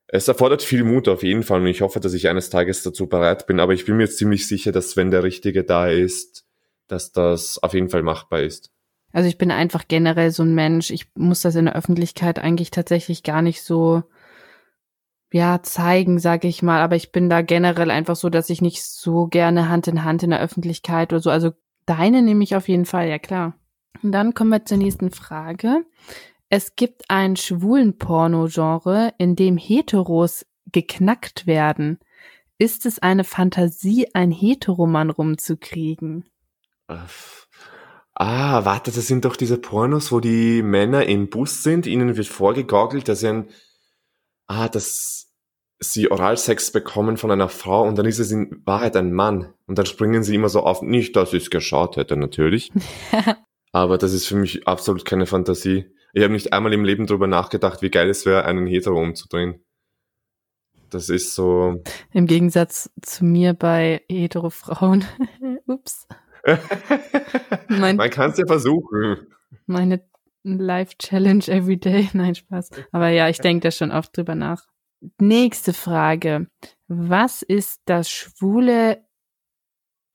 Es 0.08 0.28
erfordert 0.28 0.64
viel 0.64 0.84
Mut 0.84 1.08
auf 1.08 1.24
jeden 1.24 1.44
Fall 1.44 1.62
und 1.62 1.68
ich 1.68 1.80
hoffe, 1.80 2.02
dass 2.02 2.14
ich 2.14 2.28
eines 2.28 2.50
Tages 2.50 2.84
dazu 2.84 3.08
bereit 3.08 3.48
bin, 3.48 3.62
aber 3.62 3.72
ich 3.72 3.86
bin 3.86 3.96
mir 3.96 4.10
ziemlich 4.10 4.50
sicher, 4.50 4.74
dass 4.74 4.98
wenn 4.98 5.12
der 5.12 5.24
Richtige 5.24 5.64
da 5.64 5.88
ist, 5.88 6.44
dass 6.92 7.12
das 7.12 7.62
auf 7.62 7.74
jeden 7.74 7.90
Fall 7.90 8.04
machbar 8.04 8.42
ist. 8.42 8.72
Also 9.12 9.28
ich 9.28 9.38
bin 9.38 9.52
einfach 9.52 9.88
generell 9.88 10.32
so 10.32 10.44
ein 10.44 10.54
Mensch. 10.54 10.92
Ich 10.92 11.08
muss 11.16 11.42
das 11.42 11.56
in 11.56 11.66
der 11.66 11.76
Öffentlichkeit 11.76 12.40
eigentlich 12.40 12.72
tatsächlich 12.72 13.24
gar 13.24 13.42
nicht 13.42 13.64
so 13.64 14.04
ja 15.32 15.62
zeigen, 15.64 16.20
sage 16.20 16.48
ich 16.48 16.62
mal. 16.62 16.82
Aber 16.82 16.96
ich 16.96 17.12
bin 17.12 17.30
da 17.30 17.42
generell 17.42 17.92
einfach 17.92 18.16
so, 18.16 18.30
dass 18.30 18.50
ich 18.50 18.62
nicht 18.62 18.84
so 18.84 19.28
gerne 19.28 19.70
Hand 19.70 19.88
in 19.88 20.04
Hand 20.04 20.24
in 20.24 20.30
der 20.30 20.42
Öffentlichkeit 20.42 21.12
oder 21.12 21.22
so. 21.22 21.30
Also 21.30 21.52
deine 21.86 22.22
nehme 22.22 22.44
ich 22.44 22.56
auf 22.56 22.68
jeden 22.68 22.86
Fall, 22.86 23.10
ja 23.10 23.20
klar. 23.20 23.56
Und 24.04 24.12
dann 24.12 24.34
kommen 24.34 24.52
wir 24.52 24.66
zur 24.66 24.78
nächsten 24.78 25.12
Frage. 25.12 25.86
Es 26.50 26.76
gibt 26.76 27.10
ein 27.10 27.36
schwulen 27.36 27.98
Porno-Genre, 27.98 29.14
in 29.18 29.36
dem 29.36 29.58
Heteros 29.58 30.46
geknackt 30.72 31.48
werden. 31.48 32.00
Ist 32.58 32.86
es 32.86 33.00
eine 33.00 33.24
Fantasie, 33.24 34.08
ein 34.14 34.32
Heteroman 34.32 35.10
rumzukriegen? 35.10 36.26
Ah, 38.16 38.66
warte, 38.66 38.92
das 38.92 39.08
sind 39.08 39.24
doch 39.26 39.36
diese 39.36 39.58
Pornos, 39.58 40.12
wo 40.12 40.20
die 40.20 40.62
Männer 40.62 41.06
im 41.06 41.30
Bus 41.30 41.64
sind, 41.64 41.86
ihnen 41.86 42.18
wird 42.18 42.28
vorgegaukelt, 42.28 43.08
dass 43.08 43.22
sie 43.22 43.30
ein, 43.30 43.50
ah, 44.48 44.68
dass 44.68 45.32
sie 45.80 46.12
Oralsex 46.12 46.72
bekommen 46.72 47.16
von 47.16 47.32
einer 47.32 47.48
Frau 47.48 47.88
und 47.88 47.98
dann 47.98 48.06
ist 48.06 48.20
es 48.20 48.32
in 48.32 48.62
Wahrheit 48.66 48.98
ein 48.98 49.14
Mann. 49.14 49.54
Und 49.68 49.78
dann 49.78 49.86
springen 49.86 50.24
sie 50.24 50.36
immer 50.36 50.50
so 50.50 50.64
auf, 50.64 50.82
nicht, 50.82 51.16
dass 51.16 51.34
ich 51.34 51.44
es 51.44 51.50
geschaut 51.50 51.96
hätte, 51.96 52.18
natürlich. 52.18 52.72
Aber 53.72 53.98
das 53.98 54.14
ist 54.14 54.28
für 54.28 54.36
mich 54.36 54.68
absolut 54.68 55.06
keine 55.06 55.26
Fantasie. 55.26 55.86
Ich 56.12 56.24
habe 56.24 56.34
nicht 56.34 56.52
einmal 56.52 56.74
im 56.74 56.84
Leben 56.84 57.06
darüber 57.06 57.28
nachgedacht, 57.28 57.82
wie 57.82 57.92
geil 57.92 58.10
es 58.10 58.26
wäre, 58.26 58.46
einen 58.46 58.68
Hetero 58.68 59.00
umzudrehen. 59.00 59.64
Das 60.90 61.10
ist 61.10 61.36
so. 61.36 61.82
Im 62.12 62.26
Gegensatz 62.26 62.90
zu 63.02 63.24
mir 63.24 63.54
bei 63.54 64.02
hetero 64.10 64.50
Frauen. 64.50 65.06
Ups. 65.68 66.08
Mein, 67.68 67.96
Man 67.96 68.10
kann 68.10 68.32
es 68.32 68.38
ja 68.38 68.46
versuchen. 68.46 69.28
Meine 69.66 70.02
Life 70.44 70.96
Challenge 70.98 71.44
every 71.48 71.78
day. 71.78 72.10
Nein, 72.14 72.36
Spaß. 72.36 72.70
Aber 72.92 73.10
ja, 73.10 73.30
ich 73.30 73.40
denke 73.40 73.68
da 73.68 73.72
schon 73.72 73.92
oft 73.92 74.16
drüber 74.16 74.36
nach. 74.36 74.66
Nächste 75.20 75.74
Frage. 75.74 76.48
Was 76.88 77.42
ist 77.42 77.82
das 77.86 78.10
schwule 78.10 79.04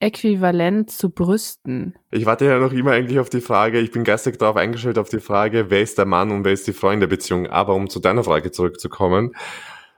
Äquivalent 0.00 0.90
zu 0.90 1.10
Brüsten? 1.10 1.94
Ich 2.10 2.26
warte 2.26 2.44
ja 2.44 2.58
noch 2.58 2.72
immer 2.72 2.90
eigentlich 2.90 3.18
auf 3.18 3.30
die 3.30 3.40
Frage, 3.40 3.80
ich 3.80 3.90
bin 3.90 4.04
geistig 4.04 4.38
darauf 4.38 4.56
eingestellt 4.56 4.98
auf 4.98 5.08
die 5.08 5.20
Frage, 5.20 5.70
wer 5.70 5.80
ist 5.80 5.96
der 5.96 6.04
Mann 6.04 6.30
und 6.30 6.44
wer 6.44 6.52
ist 6.52 6.66
die 6.66 6.74
Frau 6.74 6.90
in 6.90 7.00
der 7.00 7.06
Beziehung. 7.06 7.46
Aber 7.46 7.74
um 7.74 7.88
zu 7.88 8.00
deiner 8.00 8.24
Frage 8.24 8.50
zurückzukommen, 8.50 9.34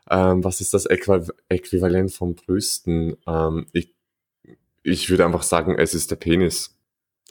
ähm, 0.09 0.44
was 0.44 0.61
ist 0.61 0.75
das 0.75 0.87
Äqu 0.87 1.27
Äquivalent 1.49 2.12
von 2.12 2.37
Brüsten? 2.37 3.16
Ähm, 3.27 3.66
ich, 3.72 3.95
ich 4.87 5.11
würde 5.11 5.25
einfach 5.25 5.42
sagen, 5.42 5.77
es 5.79 5.94
ist 5.94 6.11
der 6.11 6.16
Penis. 6.16 6.79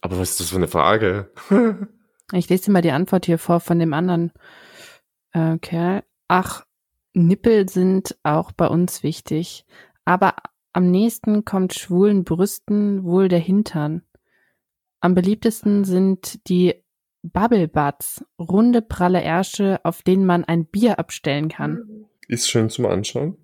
Aber 0.01 0.19
was 0.19 0.31
ist 0.31 0.39
das 0.41 0.49
für 0.49 0.57
eine 0.57 0.67
Frage? 0.67 1.31
ich 2.33 2.49
lese 2.49 2.65
dir 2.65 2.71
mal 2.71 2.81
die 2.81 2.91
Antwort 2.91 3.25
hier 3.25 3.37
vor 3.39 3.59
von 3.59 3.79
dem 3.79 3.93
anderen 3.93 4.31
Okay. 5.35 6.01
Ach, 6.29 6.65
Nippel 7.13 7.67
sind 7.67 8.17
auch 8.23 8.51
bei 8.53 8.67
uns 8.67 9.03
wichtig. 9.03 9.65
Aber 10.05 10.35
am 10.71 10.89
nächsten 10.89 11.43
kommt 11.43 11.73
schwulen 11.73 12.23
Brüsten 12.23 13.03
wohl 13.03 13.27
der 13.27 13.39
Hintern. 13.39 14.01
Am 15.01 15.13
beliebtesten 15.13 15.83
sind 15.83 16.47
die 16.47 16.75
Bubble 17.21 17.67
Butts, 17.67 18.23
runde 18.39 18.81
pralle 18.81 19.21
Ärsche, 19.21 19.79
auf 19.83 20.03
denen 20.03 20.25
man 20.25 20.45
ein 20.45 20.65
Bier 20.65 20.99
abstellen 20.99 21.49
kann. 21.49 22.05
Ist 22.27 22.49
schön 22.49 22.69
zum 22.69 22.85
Anschauen. 22.85 23.37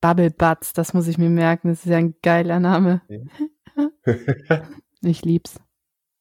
Bubble 0.00 0.30
Butts, 0.30 0.72
das 0.72 0.94
muss 0.94 1.08
ich 1.08 1.18
mir 1.18 1.30
merken. 1.30 1.68
Das 1.68 1.84
ist 1.84 1.90
ja 1.90 1.96
ein 1.96 2.14
geiler 2.22 2.60
Name. 2.60 3.02
ich 5.02 5.24
lieb's. 5.24 5.60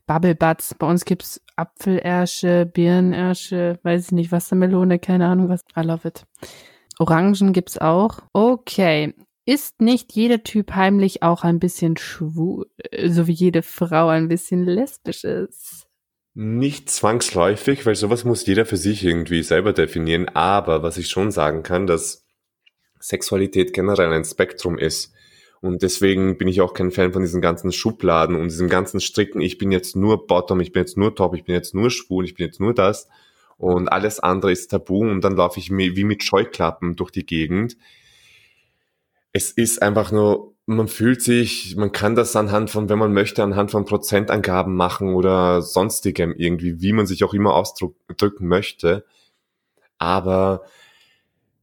Bubble 0.08 0.36
Butts. 0.36 0.76
Bei 0.76 0.88
uns 0.88 1.06
gibt's 1.06 1.42
Apfelärsche, 1.56 2.66
Birnenersche, 2.66 3.80
weiß 3.84 4.08
ich 4.08 4.12
nicht, 4.12 4.32
Wassermelone, 4.32 5.00
keine 5.00 5.28
Ahnung 5.28 5.50
was. 5.50 5.62
I 5.78 5.82
love 5.82 6.08
it. 6.08 6.26
Orangen 7.00 7.54
gibt's 7.54 7.78
auch. 7.78 8.20
Okay. 8.34 9.14
Ist 9.46 9.82
nicht 9.82 10.14
jeder 10.14 10.44
Typ 10.44 10.76
heimlich 10.76 11.24
auch 11.24 11.44
ein 11.44 11.60
bisschen 11.60 11.98
schwul, 11.98 12.68
so 13.08 13.28
wie 13.28 13.34
jede 13.34 13.64
Frau 13.64 14.08
ein 14.08 14.28
bisschen 14.28 14.66
lesbisch 14.66 15.24
ist? 15.24 15.88
Nicht 16.34 16.90
zwangsläufig, 16.90 17.86
weil 17.86 17.96
sowas 17.96 18.24
muss 18.24 18.46
jeder 18.46 18.66
für 18.66 18.78
sich 18.78 19.04
irgendwie 19.04 19.44
selber 19.44 19.74
definieren. 19.74 20.30
Aber 20.30 20.84
was 20.84 20.98
ich 20.98 21.10
schon 21.10 21.32
sagen 21.32 21.64
kann, 21.64 21.88
dass 21.88 22.26
Sexualität 23.00 23.74
generell 23.74 24.14
ein 24.14 24.24
Spektrum 24.24 24.78
ist. 24.78 25.14
Und 25.62 25.84
deswegen 25.84 26.38
bin 26.38 26.47
ich 26.47 26.60
auch 26.62 26.74
kein 26.74 26.91
Fan 26.91 27.13
von 27.13 27.21
diesen 27.21 27.39
ganzen 27.39 27.71
Schubladen 27.71 28.36
und 28.36 28.45
diesem 28.45 28.67
ganzen 28.67 29.00
Stricken. 29.00 29.41
Ich 29.41 29.58
bin 29.58 29.71
jetzt 29.71 29.95
nur 29.95 30.26
Bottom, 30.26 30.60
ich 30.60 30.71
bin 30.71 30.82
jetzt 30.82 30.97
nur 30.97 31.15
Top, 31.15 31.36
ich 31.36 31.43
bin 31.43 31.54
jetzt 31.54 31.76
nur 31.76 31.91
schwul, 31.91 32.26
ich 32.26 32.34
bin 32.34 32.47
jetzt 32.47 32.60
nur 32.60 32.74
das. 32.74 33.08
Und 33.58 33.88
alles 33.88 34.19
andere 34.19 34.52
ist 34.52 34.71
tabu 34.71 35.02
und 35.02 35.21
dann 35.21 35.36
laufe 35.36 35.60
ich 35.60 35.69
wie 35.69 36.04
mit 36.04 36.24
Scheuklappen 36.24 36.95
durch 36.95 37.12
die 37.12 37.26
Gegend. 37.26 37.78
Es 39.34 39.52
ist 39.52 39.84
einfach 39.84 40.12
nur 40.12 40.52
man 40.65 40.88
fühlt 40.88 41.21
sich, 41.21 41.76
man 41.76 41.91
kann 41.91 42.15
das 42.15 42.36
anhand 42.36 42.69
von, 42.69 42.89
wenn 42.89 43.00
man 43.00 43.13
möchte, 43.13 43.43
anhand 43.43 43.71
von 43.71 43.86
Prozentangaben 43.86 44.76
machen 44.76 45.13
oder 45.13 45.62
sonstigem 45.62 46.34
irgendwie, 46.38 46.82
wie 46.82 46.93
man 46.93 47.06
sich 47.06 47.24
auch 47.24 47.34
immer 47.34 47.56
ausdrücken 47.56 48.47
möchte. 48.47 49.06
Aber 49.97 50.63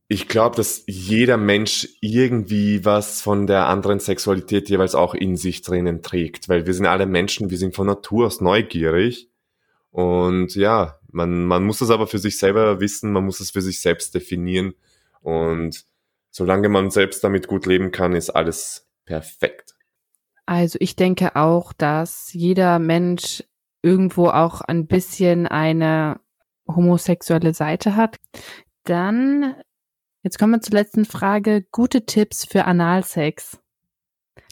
ich 0.09 0.27
glaube, 0.27 0.57
dass 0.57 0.85
jeder 0.87 1.37
Mensch 1.37 1.89
irgendwie 2.01 2.85
was 2.85 3.21
von 3.21 3.47
der 3.47 3.67
anderen 3.67 4.01
Sexualität 4.01 4.71
jeweils 4.71 4.95
auch 4.95 5.15
in 5.15 5.37
sich 5.37 5.61
drinnen 5.61 6.03
trägt, 6.03 6.49
weil 6.49 6.67
wir 6.67 6.73
sind 6.73 6.87
alle 6.87 7.07
Menschen, 7.07 7.51
wir 7.51 7.59
sind 7.59 7.75
von 7.75 7.87
Natur 7.87 8.27
aus 8.27 8.41
neugierig. 8.41 9.29
Und 9.91 10.55
ja, 10.55 10.99
man, 11.11 11.45
man 11.45 11.65
muss 11.65 11.79
das 11.79 11.91
aber 11.91 12.07
für 12.07 12.19
sich 12.19 12.39
selber 12.39 12.81
wissen, 12.81 13.13
man 13.13 13.25
muss 13.25 13.41
es 13.41 13.51
für 13.51 13.61
sich 13.61 13.83
selbst 13.83 14.15
definieren. 14.15 14.75
Und 15.21 15.85
solange 16.31 16.71
man 16.71 16.91
selbst 16.91 17.23
damit 17.23 17.47
gut 17.47 17.67
leben 17.67 17.91
kann, 17.91 18.15
ist 18.15 18.31
alles 18.31 18.87
perfekt. 19.05 19.75
Also 20.47 20.79
ich 20.81 20.97
denke 20.97 21.37
auch, 21.37 21.75
dass 21.75 22.33
jeder 22.33 22.79
Mensch 22.79 23.45
irgendwo 23.83 24.29
auch 24.29 24.63
ein 24.63 24.87
bisschen 24.87 25.47
eine 25.47 26.21
homosexuelle 26.67 27.53
Seite 27.53 27.97
hat. 27.97 28.17
Dann, 28.85 29.55
jetzt 30.29 30.39
kommen 30.39 30.53
wir 30.53 30.61
zur 30.61 30.75
letzten 30.75 31.07
Frage. 31.07 31.65
Gute 31.73 32.05
Tipps 32.05 32.45
für 32.45 32.67
Analsex. 32.67 33.59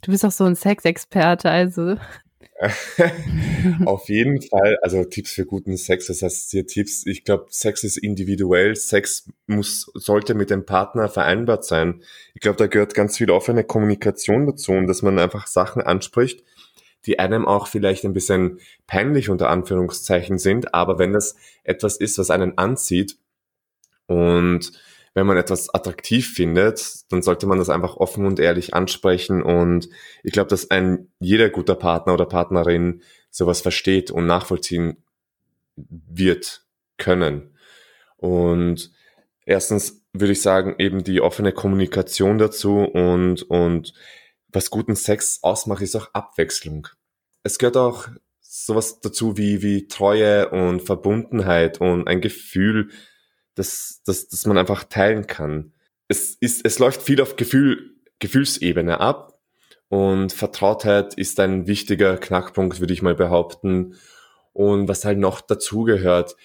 Du 0.02 0.10
bist 0.10 0.24
auch 0.24 0.30
so 0.30 0.44
ein 0.44 0.56
Sexexperte, 0.56 1.50
also 1.50 1.96
Auf 3.84 4.08
jeden 4.08 4.40
Fall, 4.40 4.78
also 4.80 5.04
Tipps 5.04 5.32
für 5.32 5.44
guten 5.44 5.76
Sex, 5.76 6.06
das 6.06 6.22
heißt 6.22 6.50
hier 6.50 6.66
Tipps, 6.66 7.04
ich 7.04 7.24
glaube, 7.24 7.48
Sex 7.50 7.84
ist 7.84 7.98
individuell, 7.98 8.74
Sex 8.74 9.28
muss, 9.46 9.90
sollte 9.92 10.32
mit 10.32 10.48
dem 10.48 10.64
Partner 10.64 11.10
vereinbart 11.10 11.66
sein. 11.66 12.02
Ich 12.32 12.40
glaube, 12.40 12.56
da 12.56 12.66
gehört 12.66 12.94
ganz 12.94 13.18
viel 13.18 13.30
offene 13.30 13.62
Kommunikation 13.62 14.46
dazu 14.46 14.72
und 14.72 14.86
dass 14.86 15.02
man 15.02 15.18
einfach 15.18 15.46
Sachen 15.46 15.82
anspricht, 15.82 16.42
die 17.04 17.18
einem 17.18 17.46
auch 17.46 17.66
vielleicht 17.66 18.06
ein 18.06 18.14
bisschen 18.14 18.60
peinlich 18.86 19.28
unter 19.28 19.50
Anführungszeichen 19.50 20.38
sind, 20.38 20.72
aber 20.72 20.98
wenn 20.98 21.12
das 21.12 21.36
etwas 21.62 21.98
ist, 21.98 22.16
was 22.16 22.30
einen 22.30 22.56
anzieht 22.56 23.18
und 24.06 24.72
wenn 25.16 25.26
man 25.26 25.38
etwas 25.38 25.72
attraktiv 25.72 26.34
findet, 26.34 27.10
dann 27.10 27.22
sollte 27.22 27.46
man 27.46 27.56
das 27.56 27.70
einfach 27.70 27.96
offen 27.96 28.26
und 28.26 28.38
ehrlich 28.38 28.74
ansprechen. 28.74 29.42
Und 29.42 29.88
ich 30.22 30.30
glaube, 30.30 30.50
dass 30.50 30.70
ein 30.70 31.08
jeder 31.20 31.48
guter 31.48 31.74
Partner 31.74 32.12
oder 32.12 32.26
Partnerin 32.26 33.00
sowas 33.30 33.62
versteht 33.62 34.10
und 34.10 34.26
nachvollziehen 34.26 35.02
wird 35.74 36.66
können. 36.98 37.56
Und 38.18 38.92
erstens 39.46 40.04
würde 40.12 40.34
ich 40.34 40.42
sagen, 40.42 40.74
eben 40.78 41.02
die 41.02 41.22
offene 41.22 41.52
Kommunikation 41.52 42.36
dazu 42.36 42.80
und, 42.80 43.42
und 43.44 43.94
was 44.48 44.68
guten 44.68 44.96
Sex 44.96 45.38
ausmacht, 45.40 45.80
ist 45.80 45.96
auch 45.96 46.10
Abwechslung. 46.12 46.88
Es 47.42 47.56
gehört 47.56 47.78
auch 47.78 48.08
sowas 48.42 49.00
dazu 49.00 49.38
wie, 49.38 49.62
wie 49.62 49.88
Treue 49.88 50.50
und 50.50 50.82
Verbundenheit 50.82 51.80
und 51.80 52.06
ein 52.06 52.20
Gefühl, 52.20 52.90
das, 53.56 54.02
das, 54.04 54.28
das 54.28 54.46
man 54.46 54.58
einfach 54.58 54.84
teilen 54.84 55.26
kann. 55.26 55.72
Es, 56.08 56.34
ist, 56.34 56.64
es 56.64 56.78
läuft 56.78 57.02
viel 57.02 57.20
auf 57.20 57.34
Gefühl, 57.34 57.96
Gefühlsebene 58.20 59.00
ab 59.00 59.40
und 59.88 60.32
Vertrautheit 60.32 61.14
ist 61.14 61.40
ein 61.40 61.66
wichtiger 61.66 62.16
Knackpunkt, 62.16 62.80
würde 62.80 62.92
ich 62.92 63.02
mal 63.02 63.14
behaupten. 63.14 63.96
Und 64.52 64.88
was 64.88 65.04
halt 65.04 65.18
noch 65.18 65.40
dazugehört, 65.40 66.36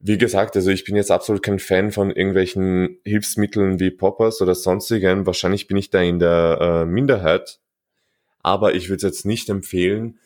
wie 0.00 0.18
gesagt, 0.18 0.54
also 0.56 0.70
ich 0.70 0.84
bin 0.84 0.96
jetzt 0.96 1.10
absolut 1.10 1.42
kein 1.42 1.58
Fan 1.58 1.90
von 1.90 2.10
irgendwelchen 2.10 2.98
Hilfsmitteln 3.04 3.80
wie 3.80 3.90
Poppers 3.90 4.42
oder 4.42 4.54
sonstigen. 4.54 5.26
Wahrscheinlich 5.26 5.66
bin 5.66 5.76
ich 5.76 5.90
da 5.90 6.02
in 6.02 6.18
der 6.18 6.58
äh, 6.60 6.84
Minderheit, 6.84 7.60
aber 8.42 8.74
ich 8.74 8.88
würde 8.88 8.96
es 8.96 9.02
jetzt 9.02 9.26
nicht 9.26 9.48
empfehlen. 9.48 10.18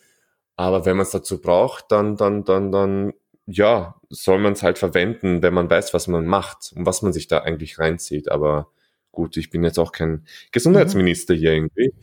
Aber 0.57 0.85
wenn 0.85 0.97
man 0.97 1.05
es 1.05 1.11
dazu 1.11 1.39
braucht, 1.39 1.85
dann, 1.91 2.17
dann, 2.17 2.43
dann, 2.43 2.71
dann 2.71 3.13
ja, 3.49 3.95
soll 4.09 4.39
man 4.39 4.53
es 4.53 4.63
halt 4.63 4.77
verwenden, 4.77 5.41
wenn 5.41 5.53
man 5.53 5.69
weiß, 5.69 5.93
was 5.93 6.07
man 6.07 6.25
macht 6.25 6.71
und 6.75 6.85
was 6.85 7.01
man 7.01 7.13
sich 7.13 7.27
da 7.27 7.39
eigentlich 7.39 7.79
reinzieht. 7.79 8.31
Aber 8.31 8.71
gut, 9.11 9.37
ich 9.37 9.49
bin 9.49 9.63
jetzt 9.63 9.79
auch 9.79 9.91
kein 9.91 10.25
Gesundheitsminister 10.51 11.33
hier 11.33 11.53
irgendwie. 11.53 11.93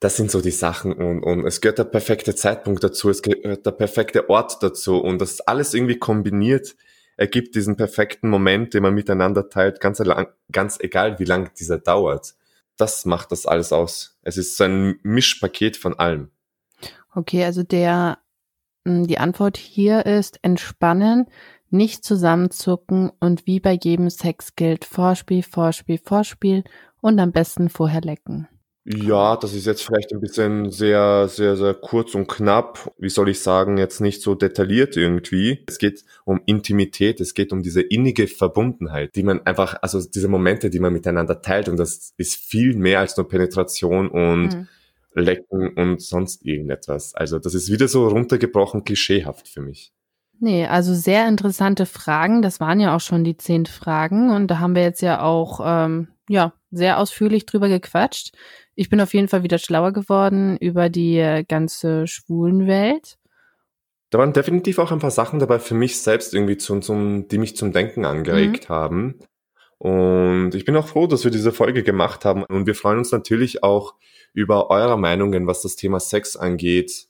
Das 0.00 0.16
sind 0.16 0.30
so 0.30 0.40
die 0.40 0.50
Sachen 0.50 0.92
und, 0.92 1.22
und 1.22 1.46
es 1.46 1.60
gehört 1.60 1.78
der 1.78 1.84
perfekte 1.84 2.34
Zeitpunkt 2.34 2.82
dazu, 2.82 3.08
es 3.08 3.22
gehört 3.22 3.64
der 3.64 3.70
perfekte 3.70 4.28
Ort 4.28 4.62
dazu 4.62 4.98
und 4.98 5.20
das 5.20 5.40
alles 5.40 5.74
irgendwie 5.74 5.98
kombiniert 5.98 6.74
ergibt 7.16 7.54
diesen 7.54 7.76
perfekten 7.76 8.28
Moment, 8.28 8.74
den 8.74 8.82
man 8.82 8.94
miteinander 8.94 9.48
teilt, 9.48 9.80
ganz, 9.80 10.02
ganz 10.50 10.78
egal, 10.80 11.18
wie 11.18 11.24
lang 11.24 11.52
dieser 11.54 11.78
dauert. 11.78 12.34
Das 12.76 13.04
macht 13.04 13.32
das 13.32 13.46
alles 13.46 13.72
aus. 13.72 14.18
Es 14.22 14.36
ist 14.36 14.56
so 14.56 14.64
ein 14.64 14.98
Mischpaket 15.02 15.76
von 15.76 15.98
allem. 15.98 16.30
Okay, 17.14 17.44
also 17.44 17.62
der 17.62 18.18
die 18.84 19.18
Antwort 19.18 19.56
hier 19.56 20.06
ist 20.06 20.38
entspannen, 20.42 21.26
nicht 21.70 22.04
zusammenzucken 22.04 23.10
und 23.20 23.46
wie 23.46 23.60
bei 23.60 23.78
jedem 23.82 24.10
Sex 24.10 24.56
gilt 24.56 24.84
Vorspiel, 24.84 25.42
Vorspiel, 25.42 25.98
Vorspiel 26.02 26.64
und 27.00 27.18
am 27.18 27.32
besten 27.32 27.68
vorher 27.68 28.02
lecken. 28.02 28.48
Ja, 28.84 29.36
das 29.36 29.54
ist 29.54 29.66
jetzt 29.66 29.82
vielleicht 29.82 30.12
ein 30.12 30.20
bisschen 30.20 30.70
sehr, 30.70 31.28
sehr, 31.28 31.56
sehr 31.56 31.72
kurz 31.72 32.16
und 32.16 32.26
knapp. 32.26 32.92
Wie 32.98 33.10
soll 33.10 33.28
ich 33.28 33.38
sagen, 33.38 33.78
jetzt 33.78 34.00
nicht 34.00 34.22
so 34.22 34.34
detailliert 34.34 34.96
irgendwie. 34.96 35.62
Es 35.68 35.78
geht 35.78 36.04
um 36.24 36.40
Intimität, 36.46 37.20
es 37.20 37.34
geht 37.34 37.52
um 37.52 37.62
diese 37.62 37.80
innige 37.80 38.26
Verbundenheit, 38.26 39.14
die 39.14 39.22
man 39.22 39.46
einfach, 39.46 39.76
also 39.82 40.00
diese 40.02 40.26
Momente, 40.26 40.68
die 40.68 40.80
man 40.80 40.92
miteinander 40.92 41.40
teilt 41.42 41.68
und 41.68 41.76
das 41.76 42.12
ist 42.16 42.34
viel 42.34 42.74
mehr 42.74 42.98
als 42.98 43.16
nur 43.16 43.28
Penetration 43.28 44.08
und 44.08 44.48
mhm. 44.48 44.68
Lecken 45.14 45.74
und 45.76 46.00
sonst 46.00 46.44
irgendetwas. 46.44 47.14
Also 47.14 47.38
das 47.38 47.54
ist 47.54 47.70
wieder 47.70 47.88
so 47.88 48.08
runtergebrochen 48.08 48.84
klischeehaft 48.84 49.48
für 49.48 49.60
mich. 49.60 49.92
Nee, 50.40 50.66
also 50.66 50.94
sehr 50.94 51.28
interessante 51.28 51.86
Fragen. 51.86 52.42
Das 52.42 52.58
waren 52.58 52.80
ja 52.80 52.96
auch 52.96 53.00
schon 53.00 53.22
die 53.22 53.36
zehn 53.36 53.66
Fragen 53.66 54.30
und 54.30 54.48
da 54.48 54.58
haben 54.58 54.74
wir 54.74 54.82
jetzt 54.82 55.00
ja 55.00 55.22
auch 55.22 55.60
ähm, 55.64 56.08
ja 56.28 56.52
sehr 56.70 56.98
ausführlich 56.98 57.46
drüber 57.46 57.68
gequatscht. 57.68 58.34
Ich 58.74 58.88
bin 58.88 59.00
auf 59.00 59.14
jeden 59.14 59.28
Fall 59.28 59.42
wieder 59.42 59.58
schlauer 59.58 59.92
geworden 59.92 60.56
über 60.56 60.88
die 60.88 61.18
äh, 61.18 61.44
ganze 61.44 62.06
Schwulenwelt. 62.06 63.18
Da 64.10 64.18
waren 64.18 64.32
definitiv 64.32 64.78
auch 64.78 64.92
ein 64.92 64.98
paar 64.98 65.10
Sachen 65.10 65.38
dabei 65.38 65.58
für 65.58 65.74
mich 65.74 65.98
selbst 65.98 66.34
irgendwie, 66.34 66.56
zum, 66.56 66.82
zum, 66.82 67.28
die 67.28 67.38
mich 67.38 67.56
zum 67.56 67.72
Denken 67.72 68.04
angeregt 68.04 68.68
mhm. 68.68 68.74
haben. 68.74 69.18
Und 69.78 70.54
ich 70.54 70.64
bin 70.64 70.76
auch 70.76 70.86
froh, 70.86 71.06
dass 71.06 71.24
wir 71.24 71.30
diese 71.30 71.50
Folge 71.50 71.82
gemacht 71.82 72.24
haben. 72.24 72.44
Und 72.44 72.66
wir 72.66 72.74
freuen 72.74 72.98
uns 72.98 73.10
natürlich 73.10 73.62
auch 73.62 73.94
über 74.32 74.70
eure 74.70 74.98
Meinungen, 74.98 75.46
was 75.46 75.62
das 75.62 75.76
Thema 75.76 76.00
Sex 76.00 76.36
angeht. 76.36 77.06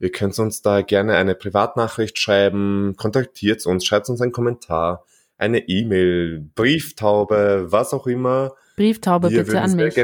Ihr 0.00 0.12
könnt 0.12 0.38
uns 0.38 0.62
da 0.62 0.82
gerne 0.82 1.16
eine 1.16 1.34
Privatnachricht 1.34 2.18
schreiben, 2.18 2.94
kontaktiert 2.96 3.66
uns, 3.66 3.84
schreibt 3.84 4.08
uns 4.08 4.20
einen 4.20 4.32
Kommentar, 4.32 5.04
eine 5.36 5.68
E-Mail, 5.68 6.48
Brieftaube, 6.54 7.66
was 7.68 7.92
auch 7.92 8.06
immer. 8.06 8.54
Brieftaube 8.76 9.30
Wir 9.30 9.44
bitte 9.44 9.60
an 9.60 9.74
mich. 9.76 9.96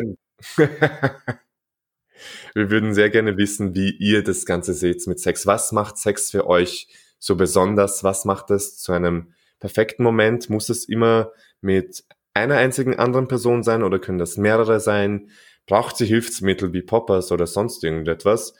Wir 2.54 2.70
würden 2.70 2.94
sehr 2.94 3.10
gerne 3.10 3.36
wissen, 3.36 3.74
wie 3.74 3.90
ihr 3.90 4.22
das 4.22 4.46
Ganze 4.46 4.74
seht 4.74 5.06
mit 5.06 5.20
Sex. 5.20 5.46
Was 5.46 5.72
macht 5.72 5.98
Sex 5.98 6.30
für 6.30 6.46
euch 6.46 6.88
so 7.18 7.36
besonders? 7.36 8.04
Was 8.04 8.24
macht 8.24 8.50
es 8.50 8.78
zu 8.78 8.92
einem 8.92 9.34
perfekten 9.60 10.02
Moment? 10.02 10.50
Muss 10.50 10.68
es 10.68 10.84
immer 10.84 11.32
mit 11.60 12.04
einer 12.32 12.56
einzigen 12.56 12.96
anderen 12.98 13.28
Person 13.28 13.62
sein 13.62 13.82
oder 13.82 13.98
können 13.98 14.18
das 14.18 14.36
mehrere 14.36 14.80
sein? 14.80 15.30
Braucht 15.66 15.96
sie 15.96 16.06
Hilfsmittel 16.06 16.72
wie 16.72 16.82
Poppers 16.82 17.32
oder 17.32 17.46
sonst 17.46 17.82
irgendetwas? 17.84 18.54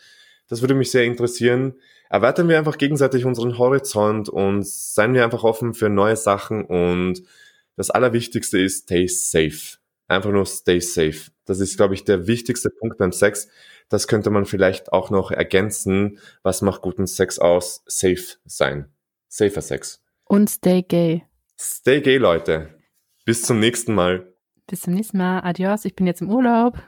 Das 0.49 0.61
würde 0.61 0.75
mich 0.75 0.91
sehr 0.91 1.05
interessieren. 1.05 1.75
Erweitern 2.11 2.49
wir 2.49 2.59
einfach 2.59 2.79
gegenseitig 2.79 3.25
unseren 3.25 3.59
Horizont 3.59 4.29
und 4.29 4.67
seien 4.67 5.15
wir 5.15 5.25
einfach 5.25 5.45
offen 5.45 5.75
für 5.75 5.89
neue 5.89 6.17
Sachen 6.17 6.65
und 6.65 7.23
das 7.77 7.91
Allerwichtigste 7.91 8.59
ist, 8.61 8.85
stay 8.85 9.09
safe. 9.09 9.79
Einfach 10.07 10.31
nur 10.31 10.47
stay 10.47 10.81
safe. 10.81 11.31
Das 11.45 11.61
ist, 11.61 11.77
glaube 11.77 11.95
ich, 11.95 12.05
der 12.05 12.27
wichtigste 12.27 12.71
Punkt 12.71 12.99
beim 12.99 13.13
Sex. 13.13 13.49
Das 13.89 14.07
könnte 14.07 14.31
man 14.31 14.45
vielleicht 14.45 14.93
auch 14.93 15.11
noch 15.11 15.31
ergänzen. 15.31 16.19
Was 16.43 16.63
macht 16.63 16.83
guten 16.83 17.07
Sex 17.07 17.39
aus? 17.39 17.83
Safe 17.87 18.39
sein. 18.45 18.89
Safer 19.29 19.63
Sex. 19.63 20.03
Und 20.25 20.49
stay 20.49 20.83
gay. 20.83 21.25
Stay 21.59 22.01
gay, 22.01 22.17
Leute. 22.17 22.79
Bis 23.25 23.43
zum 23.43 23.61
nächsten 23.61 23.95
Mal. 23.95 24.33
Bis 24.67 24.83
zum 24.83 24.95
nächsten 24.95 25.19
Mal. 25.19 25.41
Adios. 25.41 25.85
Ich 25.85 25.97
bin 25.97 26.07
jetzt 26.07 26.23
im 26.23 26.31
Urlaub. 26.31 26.81